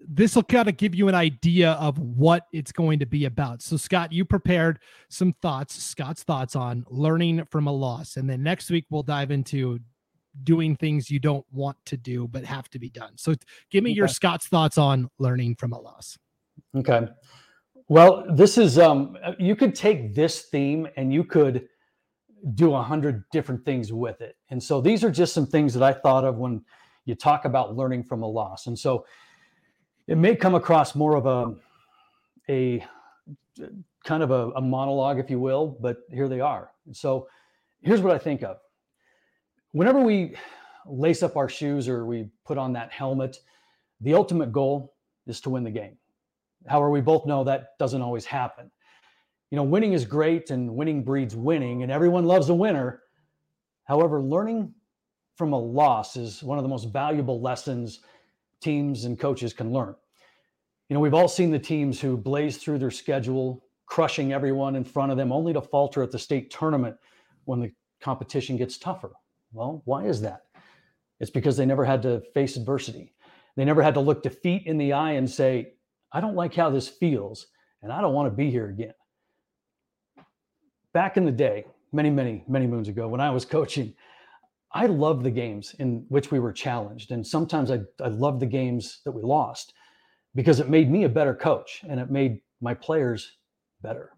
This 0.01 0.37
will 0.37 0.45
kind 0.45 0.69
of 0.69 0.77
give 0.77 0.95
you 0.95 1.09
an 1.09 1.15
idea 1.15 1.73
of 1.73 1.99
what 1.99 2.47
it's 2.53 2.73
going 2.73 2.99
to 3.01 3.07
be 3.07 3.25
about. 3.25 3.63
So, 3.63 3.77
Scott, 3.77 4.13
you 4.13 4.25
prepared 4.25 4.79
some 5.09 5.33
thoughts, 5.43 5.83
Scott's 5.83 6.23
thoughts 6.23 6.55
on 6.55 6.85
learning 6.89 7.45
from 7.51 7.67
a 7.67 7.73
loss. 7.73 8.17
And 8.17 8.29
then 8.29 8.43
next 8.43 8.71
week, 8.71 8.85
we'll 8.91 9.03
dive 9.03 9.31
into 9.31 9.81
doing 10.45 10.77
things 10.77 11.11
you 11.11 11.19
don't 11.19 11.45
want 11.51 11.77
to 11.87 11.97
do 11.97 12.29
but 12.29 12.45
have 12.45 12.69
to 12.71 12.79
be 12.79 12.91
done. 12.91 13.13
So, 13.17 13.35
give 13.71 13.83
me 13.83 13.91
okay. 13.91 13.97
your 13.97 14.09
Scott's 14.09 14.47
thoughts 14.47 14.79
on 14.79 15.11
learning 15.19 15.57
from 15.57 15.73
a 15.73 15.81
loss. 15.81 16.17
Okay. 16.77 17.09
Well, 17.89 18.27
this 18.35 18.59
is, 18.59 18.79
um, 18.79 19.17
you 19.39 19.57
could 19.57 19.75
take 19.75 20.15
this 20.15 20.43
theme 20.43 20.87
and 20.97 21.13
you 21.13 21.25
could 21.25 21.67
do 22.55 22.75
a 22.75 22.83
hundred 22.83 23.25
different 23.33 23.65
things 23.65 23.93
with 23.93 24.21
it. 24.21 24.37
And 24.51 24.63
so 24.63 24.81
these 24.81 25.03
are 25.03 25.11
just 25.11 25.33
some 25.33 25.47
things 25.47 25.75
that 25.75 25.83
I 25.83 25.93
thought 25.93 26.25
of 26.25 26.37
when 26.37 26.63
you 27.07 27.15
talk 27.15 27.47
about 27.47 27.75
learning 27.75 28.05
from 28.05 28.23
a 28.23 28.27
loss. 28.27 28.67
And 28.67 28.79
so 28.79 29.07
it 30.09 30.17
may 30.17 30.35
come 30.35 30.55
across 30.55 30.95
more 30.95 31.15
of 31.15 31.27
a 31.27 31.55
a 32.51 32.85
kind 34.05 34.23
of 34.23 34.31
a, 34.31 34.51
a 34.53 34.61
monologue, 34.61 35.19
if 35.19 35.29
you 35.29 35.39
will, 35.39 35.77
but 35.81 35.99
here 36.11 36.29
they 36.29 36.41
are. 36.41 36.71
So 36.93 37.29
here's 37.83 38.01
what 38.01 38.15
I 38.15 38.19
think 38.19 38.43
of. 38.43 38.57
Whenever 39.73 40.01
we 40.01 40.35
lace 40.87 41.23
up 41.23 41.37
our 41.37 41.49
shoes 41.49 41.89
or 41.89 42.07
we 42.07 42.31
put 42.47 42.57
on 42.57 42.73
that 42.73 42.91
helmet, 42.91 43.37
the 44.01 44.15
ultimate 44.15 44.51
goal 44.51 44.95
is 45.27 45.43
to 45.43 45.51
win 45.51 45.63
the 45.63 45.71
game. 45.71 45.99
However, 46.67 46.91
we 46.91 47.03
both 47.03 47.27
know 47.27 47.45
that 47.45 47.77
doesn't 47.79 48.01
always 48.01 48.25
happen. 48.25 48.71
You 49.51 49.57
know, 49.57 49.63
winning 49.63 49.93
is 49.93 50.07
great 50.07 50.51
and 50.51 50.75
winning 50.75 51.05
breeds 51.05 51.37
winning, 51.37 51.83
and 51.83 51.93
everyone 51.93 52.25
loves 52.25 52.49
a 52.49 52.55
winner. 52.55 53.03
However, 53.85 54.23
learning 54.23 54.73
from 55.37 55.53
a 55.53 55.59
loss 55.59 56.17
is 56.17 56.43
one 56.43 56.59
of 56.59 56.65
the 56.65 56.69
most 56.69 56.93
valuable 56.93 57.43
lessons 57.43 58.01
teams 58.61 59.05
and 59.05 59.19
coaches 59.19 59.53
can 59.53 59.73
learn. 59.73 59.95
You 60.89 60.95
know, 60.95 61.01
we've 61.01 61.15
all 61.15 61.29
seen 61.29 61.51
the 61.51 61.59
teams 61.59 62.01
who 62.01 62.17
blaze 62.17 62.57
through 62.57 62.79
their 62.79 62.91
schedule, 62.91 63.65
crushing 63.87 64.33
everyone 64.33 64.75
in 64.75 64.85
front 64.85 65.13
of 65.13 65.19
them, 65.19 65.33
only 65.33 65.53
to 65.53 65.61
falter 65.61 66.03
at 66.03 66.11
the 66.11 66.19
state 66.19 66.51
tournament 66.51 66.97
when 67.45 67.61
the 67.61 67.73
competition 68.01 68.57
gets 68.57 68.79
tougher. 68.79 69.13
Well, 69.53 69.83
why 69.85 70.07
is 70.07 70.21
that? 70.23 70.43
It's 71.21 71.31
because 71.31 71.57
they 71.57 71.67
never 71.67 71.85
had 71.85 72.03
to 72.03 72.23
face 72.33 72.57
adversity. 72.57 73.13
They 73.57 73.65
never 73.65 73.83
had 73.83 73.95
to 73.95 74.01
look 74.01 74.23
defeat 74.23 74.67
in 74.67 74.79
the 74.79 74.93
eye 74.93 75.13
and 75.13 75.29
say, 75.29 75.73
I 76.13 76.21
don't 76.21 76.37
like 76.37 76.55
how 76.55 76.71
this 76.71 76.89
feels, 76.89 77.49
and 77.83 77.93
I 77.93 78.01
don't 78.01 78.15
want 78.15 78.31
to 78.31 78.37
be 78.37 78.51
here 78.51 78.69
again. 78.69 78.95
Back 80.93 81.17
in 81.17 81.25
the 81.25 81.33
day, 81.33 81.65
many, 81.93 82.11
many, 82.11 82.45
many 82.49 82.67
moons 82.67 82.89
ago, 82.89 83.09
when 83.09 83.21
I 83.21 83.31
was 83.31 83.45
coaching, 83.57 83.95
I 84.73 84.87
love 84.87 85.23
the 85.23 85.31
games 85.31 85.75
in 85.79 86.05
which 86.09 86.31
we 86.31 86.39
were 86.39 86.53
challenged. 86.53 87.11
And 87.11 87.27
sometimes 87.27 87.71
I, 87.71 87.81
I 88.03 88.09
loved 88.09 88.41
the 88.41 88.47
games 88.47 89.01
that 89.05 89.13
we 89.13 89.23
lost 89.23 89.73
because 90.35 90.61
it 90.61 90.69
made 90.69 90.91
me 90.91 91.05
a 91.05 91.09
better 91.09 91.35
coach 91.35 91.83
and 91.89 91.99
it 91.99 92.11
made 92.11 92.41
my 92.61 92.75
players 92.75 93.33
better. 93.83 94.13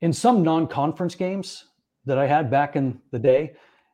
In 0.00 0.12
some 0.12 0.42
non 0.42 0.66
conference 0.66 1.14
games 1.14 1.64
that 2.06 2.18
I 2.18 2.26
had 2.26 2.50
back 2.50 2.76
in 2.76 3.00
the 3.12 3.18
day, 3.18 3.52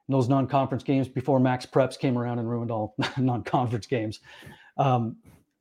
in 0.09 0.12
those 0.12 0.29
non 0.29 0.47
conference 0.47 0.83
games 0.83 1.09
before 1.09 1.38
MaxPreps 1.38 1.99
came 1.99 2.17
around 2.17 2.38
and 2.38 2.49
ruined 2.49 2.71
all 2.71 2.95
non 3.19 3.43
conference 3.43 3.87
games, 3.87 4.21
um, 4.79 5.17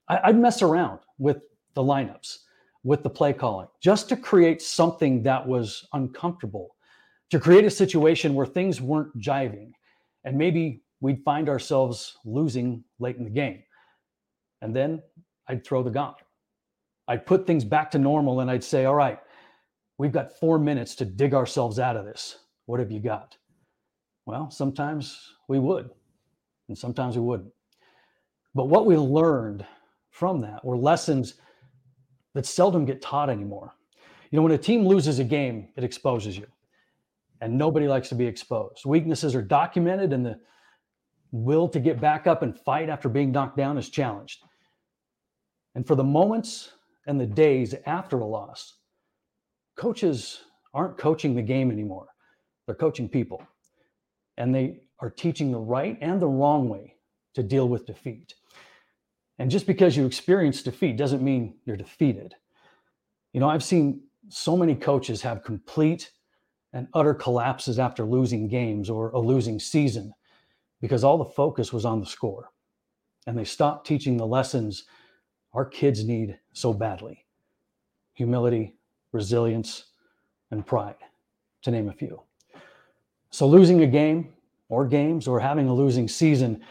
I, 0.08 0.20
I'd 0.26 0.38
mess 0.38 0.62
around 0.62 1.00
with 1.18 1.42
the 1.74 1.84
lineups, 1.84 2.40
with 2.84 3.04
the 3.04 3.10
play 3.10 3.34
calling, 3.34 3.68
just 3.82 4.10
to 4.10 4.18
create 4.18 4.62
something 4.62 5.24
that 5.24 5.46
was 5.46 5.88
uncomfortable 5.94 6.73
to 7.34 7.39
create 7.39 7.65
a 7.65 7.69
situation 7.72 8.36
where 8.36 8.46
things 8.46 8.80
weren't 8.80 9.17
jiving 9.17 9.72
and 10.24 10.38
maybe 10.38 10.84
we'd 11.02 11.24
find 11.26 11.50
ourselves 11.50 12.15
losing 12.26 12.84
late 13.00 13.15
in 13.15 13.24
the 13.24 13.30
game. 13.32 13.63
And 14.62 14.76
then 14.76 15.02
I'd 15.48 15.65
throw 15.65 15.82
the 15.82 15.89
gauntlet. 15.89 16.28
I'd 17.08 17.26
put 17.26 17.48
things 17.48 17.65
back 17.65 17.89
to 17.89 17.98
normal 17.98 18.41
and 18.41 18.52
I'd 18.52 18.63
say, 18.63 18.86
all 18.86 18.93
right, 18.93 19.17
we've 19.98 20.12
got 20.12 20.38
four 20.39 20.60
minutes 20.60 20.93
to 20.98 21.06
dig 21.06 21.34
ourselves 21.34 21.80
out 21.80 21.98
of 21.98 22.06
this. 22.06 22.38
What 22.67 22.80
have 22.80 22.91
you 22.91 23.00
got? 23.00 23.36
Well, 24.28 24.52
sometimes 24.52 25.19
we 25.48 25.58
would, 25.58 25.89
and 26.69 26.78
sometimes 26.78 27.15
we 27.15 27.24
wouldn't. 27.24 27.52
But 28.54 28.65
what 28.65 28.86
we 28.86 28.96
learned 28.96 29.65
from 30.12 30.39
that 30.41 30.63
were 30.63 30.78
lessons 30.78 31.34
that 32.36 32.46
seldom 32.46 32.86
get 32.86 33.02
taught 33.02 33.32
anymore. 33.32 33.74
You 34.30 34.36
know, 34.38 34.43
when 34.43 34.52
a 34.52 34.58
team 34.60 34.86
loses 34.86 35.17
a 35.17 35.24
game, 35.24 35.69
it 35.76 35.84
exposes 35.84 36.38
you 36.38 36.46
and 37.44 37.58
nobody 37.58 37.90
likes 37.90 38.08
to 38.08 38.16
be 38.16 38.26
exposed. 38.26 38.86
Weaknesses 38.86 39.36
are 39.36 39.42
documented, 39.42 40.14
and 40.14 40.26
the 40.26 40.40
will 41.34 41.68
to 41.68 41.80
get 41.82 42.00
back 42.00 42.26
up 42.26 42.42
and 42.42 42.58
fight 42.58 42.88
after 42.88 43.10
being 43.10 43.34
knocked 43.34 43.58
down 43.58 43.78
is 43.78 43.90
challenged. 43.90 44.42
And 45.76 45.86
for 45.86 45.96
the 45.96 46.06
moments 46.06 46.72
and 47.06 47.20
the 47.20 47.26
days 47.26 47.76
after 47.86 48.18
a 48.20 48.26
loss, 48.26 48.76
coaches 49.76 50.40
aren't 50.74 50.98
coaching 50.98 51.36
the 51.36 51.42
game 51.42 51.70
anymore. 51.70 52.08
They're 52.66 52.76
coaching 52.76 53.10
people. 53.10 53.46
And 54.38 54.56
they 54.56 54.84
are 55.00 55.10
teaching 55.10 55.52
the 55.52 55.60
right 55.60 55.98
and 56.00 56.22
the 56.22 56.28
wrong 56.28 56.70
way 56.70 56.96
to 57.34 57.44
deal 57.44 57.68
with 57.68 57.86
defeat. 57.86 58.36
And 59.38 59.52
just 59.52 59.68
because 59.68 59.98
you 59.98 60.06
experience 60.06 60.64
defeat 60.64 60.96
doesn't 60.96 61.22
mean 61.22 61.56
you're 61.66 61.76
defeated. 61.76 62.36
You 63.34 63.42
know, 63.42 63.50
I've 63.50 63.64
seen 63.64 64.04
so 64.30 64.56
many 64.56 64.76
coaches 64.76 65.22
have 65.24 65.44
complete 65.44 66.10
and 66.74 66.88
utter 66.94 67.14
collapses 67.14 67.80
after 67.80 68.04
losing 68.04 68.48
games 68.48 68.90
or 68.90 69.10
a 69.12 69.20
losing 69.20 69.60
season 69.60 70.14
because 70.82 71.04
all 71.04 71.18
the 71.18 71.26
focus 71.26 71.72
was 71.72 71.86
on 71.86 72.00
the 72.00 72.06
score. 72.06 72.52
And 73.26 73.38
they 73.38 73.46
stopped 73.46 73.88
teaching 73.88 74.18
the 74.18 74.28
lessons 74.28 74.84
our 75.54 75.66
kids 75.66 76.04
need 76.04 76.38
so 76.52 76.74
badly 76.74 77.26
humility, 78.16 78.76
resilience, 79.12 79.86
and 80.52 80.64
pride, 80.64 80.96
to 81.64 81.72
name 81.72 81.90
a 81.90 81.94
few. 81.94 82.22
So, 83.32 83.48
losing 83.48 83.82
a 83.82 83.88
game 83.88 84.34
or 84.70 84.86
games 84.86 85.28
or 85.28 85.40
having 85.40 85.68
a 85.68 85.74
losing 85.74 86.08
season 86.08 86.62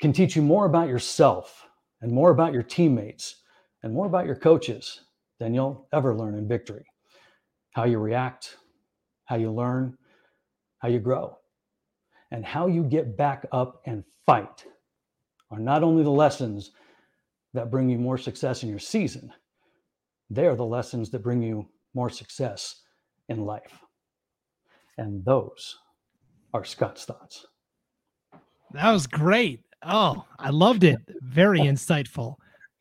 can 0.00 0.12
teach 0.12 0.36
you 0.36 0.42
more 0.42 0.64
about 0.64 0.88
yourself 0.88 1.66
and 2.00 2.10
more 2.10 2.30
about 2.30 2.54
your 2.54 2.62
teammates 2.62 3.42
and 3.82 3.92
more 3.92 4.06
about 4.06 4.24
your 4.24 4.36
coaches 4.36 5.02
than 5.38 5.52
you'll 5.52 5.86
ever 5.92 6.14
learn 6.14 6.34
in 6.34 6.48
victory. 6.48 6.86
How 7.72 7.84
you 7.84 7.98
react, 7.98 8.56
how 9.24 9.36
you 9.36 9.50
learn, 9.50 9.96
how 10.78 10.88
you 10.88 10.98
grow, 10.98 11.36
and 12.30 12.44
how 12.44 12.66
you 12.66 12.82
get 12.82 13.16
back 13.16 13.46
up 13.52 13.80
and 13.86 14.04
fight 14.26 14.64
are 15.50 15.58
not 15.58 15.82
only 15.82 16.02
the 16.02 16.10
lessons 16.10 16.72
that 17.52 17.70
bring 17.70 17.88
you 17.88 17.98
more 17.98 18.18
success 18.18 18.62
in 18.62 18.68
your 18.68 18.78
season, 18.78 19.32
they 20.30 20.46
are 20.46 20.56
the 20.56 20.64
lessons 20.64 21.10
that 21.10 21.22
bring 21.22 21.42
you 21.42 21.68
more 21.94 22.10
success 22.10 22.82
in 23.28 23.44
life. 23.44 23.78
And 24.98 25.24
those 25.24 25.76
are 26.52 26.64
Scott's 26.64 27.04
thoughts. 27.04 27.46
That 28.72 28.90
was 28.90 29.06
great. 29.06 29.60
Oh, 29.82 30.24
I 30.38 30.50
loved 30.50 30.82
it. 30.82 30.98
Very 31.20 31.60
insightful. 31.60 32.36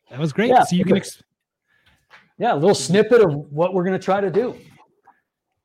That 0.09 0.19
was 0.19 0.33
great. 0.33 0.49
Yeah, 0.49 0.63
so 0.63 0.75
you 0.75 0.85
can. 0.85 0.97
Ex- 0.97 1.21
yeah, 2.39 2.53
a 2.53 2.55
little 2.55 2.75
snippet 2.75 3.21
of 3.21 3.33
what 3.51 3.73
we're 3.73 3.83
going 3.83 3.99
to 3.99 4.03
try 4.03 4.19
to 4.21 4.31
do 4.31 4.55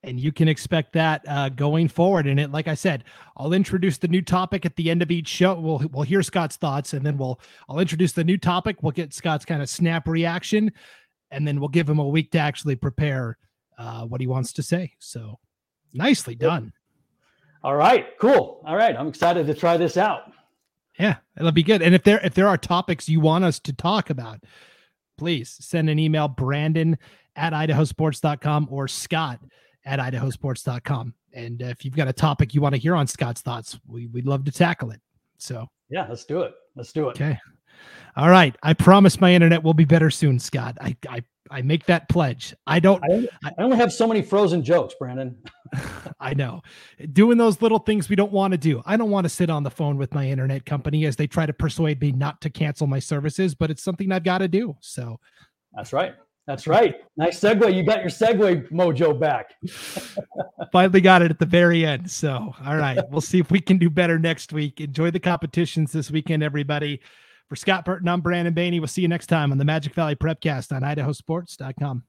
and 0.08 0.18
you 0.18 0.32
can 0.32 0.48
expect 0.48 0.92
that 0.94 1.22
uh, 1.28 1.50
going 1.50 1.88
forward. 1.88 2.26
And 2.26 2.40
it, 2.40 2.50
like 2.50 2.66
I 2.66 2.74
said, 2.74 3.04
I'll 3.36 3.52
introduce 3.52 3.98
the 3.98 4.08
new 4.08 4.22
topic 4.22 4.66
at 4.66 4.74
the 4.76 4.90
end 4.90 5.02
of 5.02 5.10
each 5.10 5.28
show. 5.28 5.54
We'll 5.54 5.82
we'll 5.92 6.02
hear 6.02 6.22
Scott's 6.22 6.56
thoughts, 6.56 6.94
and 6.94 7.04
then 7.04 7.18
we'll 7.18 7.38
I'll 7.68 7.78
introduce 7.78 8.12
the 8.12 8.24
new 8.24 8.38
topic. 8.38 8.82
We'll 8.82 8.92
get 8.92 9.14
Scott's 9.14 9.44
kind 9.44 9.62
of 9.62 9.68
snap 9.68 10.08
reaction, 10.08 10.72
and 11.30 11.46
then 11.46 11.60
we'll 11.60 11.68
give 11.68 11.88
him 11.88 11.98
a 11.98 12.08
week 12.08 12.32
to 12.32 12.38
actually 12.38 12.76
prepare 12.76 13.38
uh, 13.78 14.04
what 14.04 14.20
he 14.20 14.26
wants 14.26 14.52
to 14.54 14.62
say. 14.62 14.94
So 14.98 15.38
nicely 15.92 16.34
done. 16.34 16.72
All 17.62 17.76
right, 17.76 18.18
cool. 18.18 18.62
All 18.66 18.76
right, 18.76 18.96
I'm 18.96 19.08
excited 19.08 19.46
to 19.46 19.54
try 19.54 19.76
this 19.76 19.96
out. 19.96 20.32
Yeah, 20.98 21.16
it'll 21.36 21.52
be 21.52 21.62
good. 21.62 21.82
And 21.82 21.94
if 21.94 22.02
there 22.02 22.20
if 22.24 22.34
there 22.34 22.48
are 22.48 22.56
topics 22.56 23.08
you 23.08 23.20
want 23.20 23.44
us 23.44 23.60
to 23.60 23.72
talk 23.72 24.10
about, 24.10 24.40
please 25.16 25.56
send 25.60 25.90
an 25.90 25.98
email, 25.98 26.28
Brandon 26.28 26.98
at 27.36 27.52
idahosports.com 27.52 28.66
or 28.70 28.88
Scott 28.88 29.38
at 29.84 29.98
idahosports.com. 29.98 31.14
And 31.32 31.62
if 31.62 31.84
you've 31.84 31.96
got 31.96 32.08
a 32.08 32.12
topic 32.12 32.54
you 32.54 32.60
want 32.60 32.74
to 32.74 32.80
hear 32.80 32.94
on 32.94 33.06
Scott's 33.06 33.40
thoughts, 33.40 33.78
we, 33.86 34.06
we'd 34.06 34.26
love 34.26 34.44
to 34.44 34.52
tackle 34.52 34.90
it. 34.90 35.00
So, 35.38 35.68
yeah, 35.88 36.06
let's 36.08 36.24
do 36.24 36.42
it. 36.42 36.54
Let's 36.74 36.92
do 36.92 37.08
it. 37.08 37.12
Okay. 37.12 37.38
All 38.16 38.30
right. 38.30 38.56
I 38.62 38.74
promise 38.74 39.20
my 39.20 39.32
internet 39.32 39.62
will 39.62 39.74
be 39.74 39.84
better 39.84 40.10
soon, 40.10 40.38
Scott. 40.38 40.76
I, 40.80 40.96
I, 41.08 41.22
I 41.50 41.62
make 41.62 41.86
that 41.86 42.08
pledge. 42.08 42.54
I 42.66 42.80
don't, 42.80 43.02
I 43.04 43.12
only, 43.12 43.28
I 43.44 43.52
only 43.58 43.76
have 43.76 43.92
so 43.92 44.06
many 44.06 44.22
frozen 44.22 44.62
jokes, 44.64 44.94
Brandon. 44.98 45.36
I 46.20 46.34
know. 46.34 46.62
Doing 47.12 47.38
those 47.38 47.60
little 47.62 47.78
things 47.78 48.08
we 48.08 48.16
don't 48.16 48.32
want 48.32 48.52
to 48.52 48.58
do. 48.58 48.82
I 48.86 48.96
don't 48.96 49.10
want 49.10 49.24
to 49.24 49.28
sit 49.28 49.50
on 49.50 49.62
the 49.62 49.70
phone 49.70 49.96
with 49.96 50.14
my 50.14 50.26
internet 50.28 50.64
company 50.66 51.04
as 51.04 51.16
they 51.16 51.26
try 51.26 51.46
to 51.46 51.52
persuade 51.52 52.00
me 52.00 52.12
not 52.12 52.40
to 52.42 52.50
cancel 52.50 52.86
my 52.86 52.98
services, 52.98 53.54
but 53.54 53.70
it's 53.70 53.82
something 53.82 54.10
I've 54.10 54.24
got 54.24 54.38
to 54.38 54.48
do. 54.48 54.76
So, 54.80 55.20
that's 55.74 55.92
right. 55.92 56.14
That's 56.48 56.66
right. 56.66 56.94
Nice 57.18 57.38
segue. 57.38 57.74
You 57.74 57.82
got 57.82 58.00
your 58.00 58.08
segue 58.08 58.70
mojo 58.72 59.20
back. 59.20 59.52
Finally 60.72 61.02
got 61.02 61.20
it 61.20 61.30
at 61.30 61.38
the 61.38 61.44
very 61.44 61.84
end. 61.84 62.10
So, 62.10 62.54
all 62.64 62.76
right. 62.78 62.98
We'll 63.10 63.20
see 63.20 63.38
if 63.38 63.50
we 63.50 63.60
can 63.60 63.76
do 63.76 63.90
better 63.90 64.18
next 64.18 64.54
week. 64.54 64.80
Enjoy 64.80 65.10
the 65.10 65.20
competitions 65.20 65.92
this 65.92 66.10
weekend, 66.10 66.42
everybody. 66.42 67.02
For 67.50 67.56
Scott 67.56 67.84
Burton, 67.84 68.08
I'm 68.08 68.22
Brandon 68.22 68.54
Baney. 68.54 68.80
We'll 68.80 68.88
see 68.88 69.02
you 69.02 69.08
next 69.08 69.26
time 69.26 69.52
on 69.52 69.58
the 69.58 69.64
Magic 69.66 69.92
Valley 69.92 70.16
Prepcast 70.16 70.74
on 70.74 70.80
idahosports.com. 70.80 72.04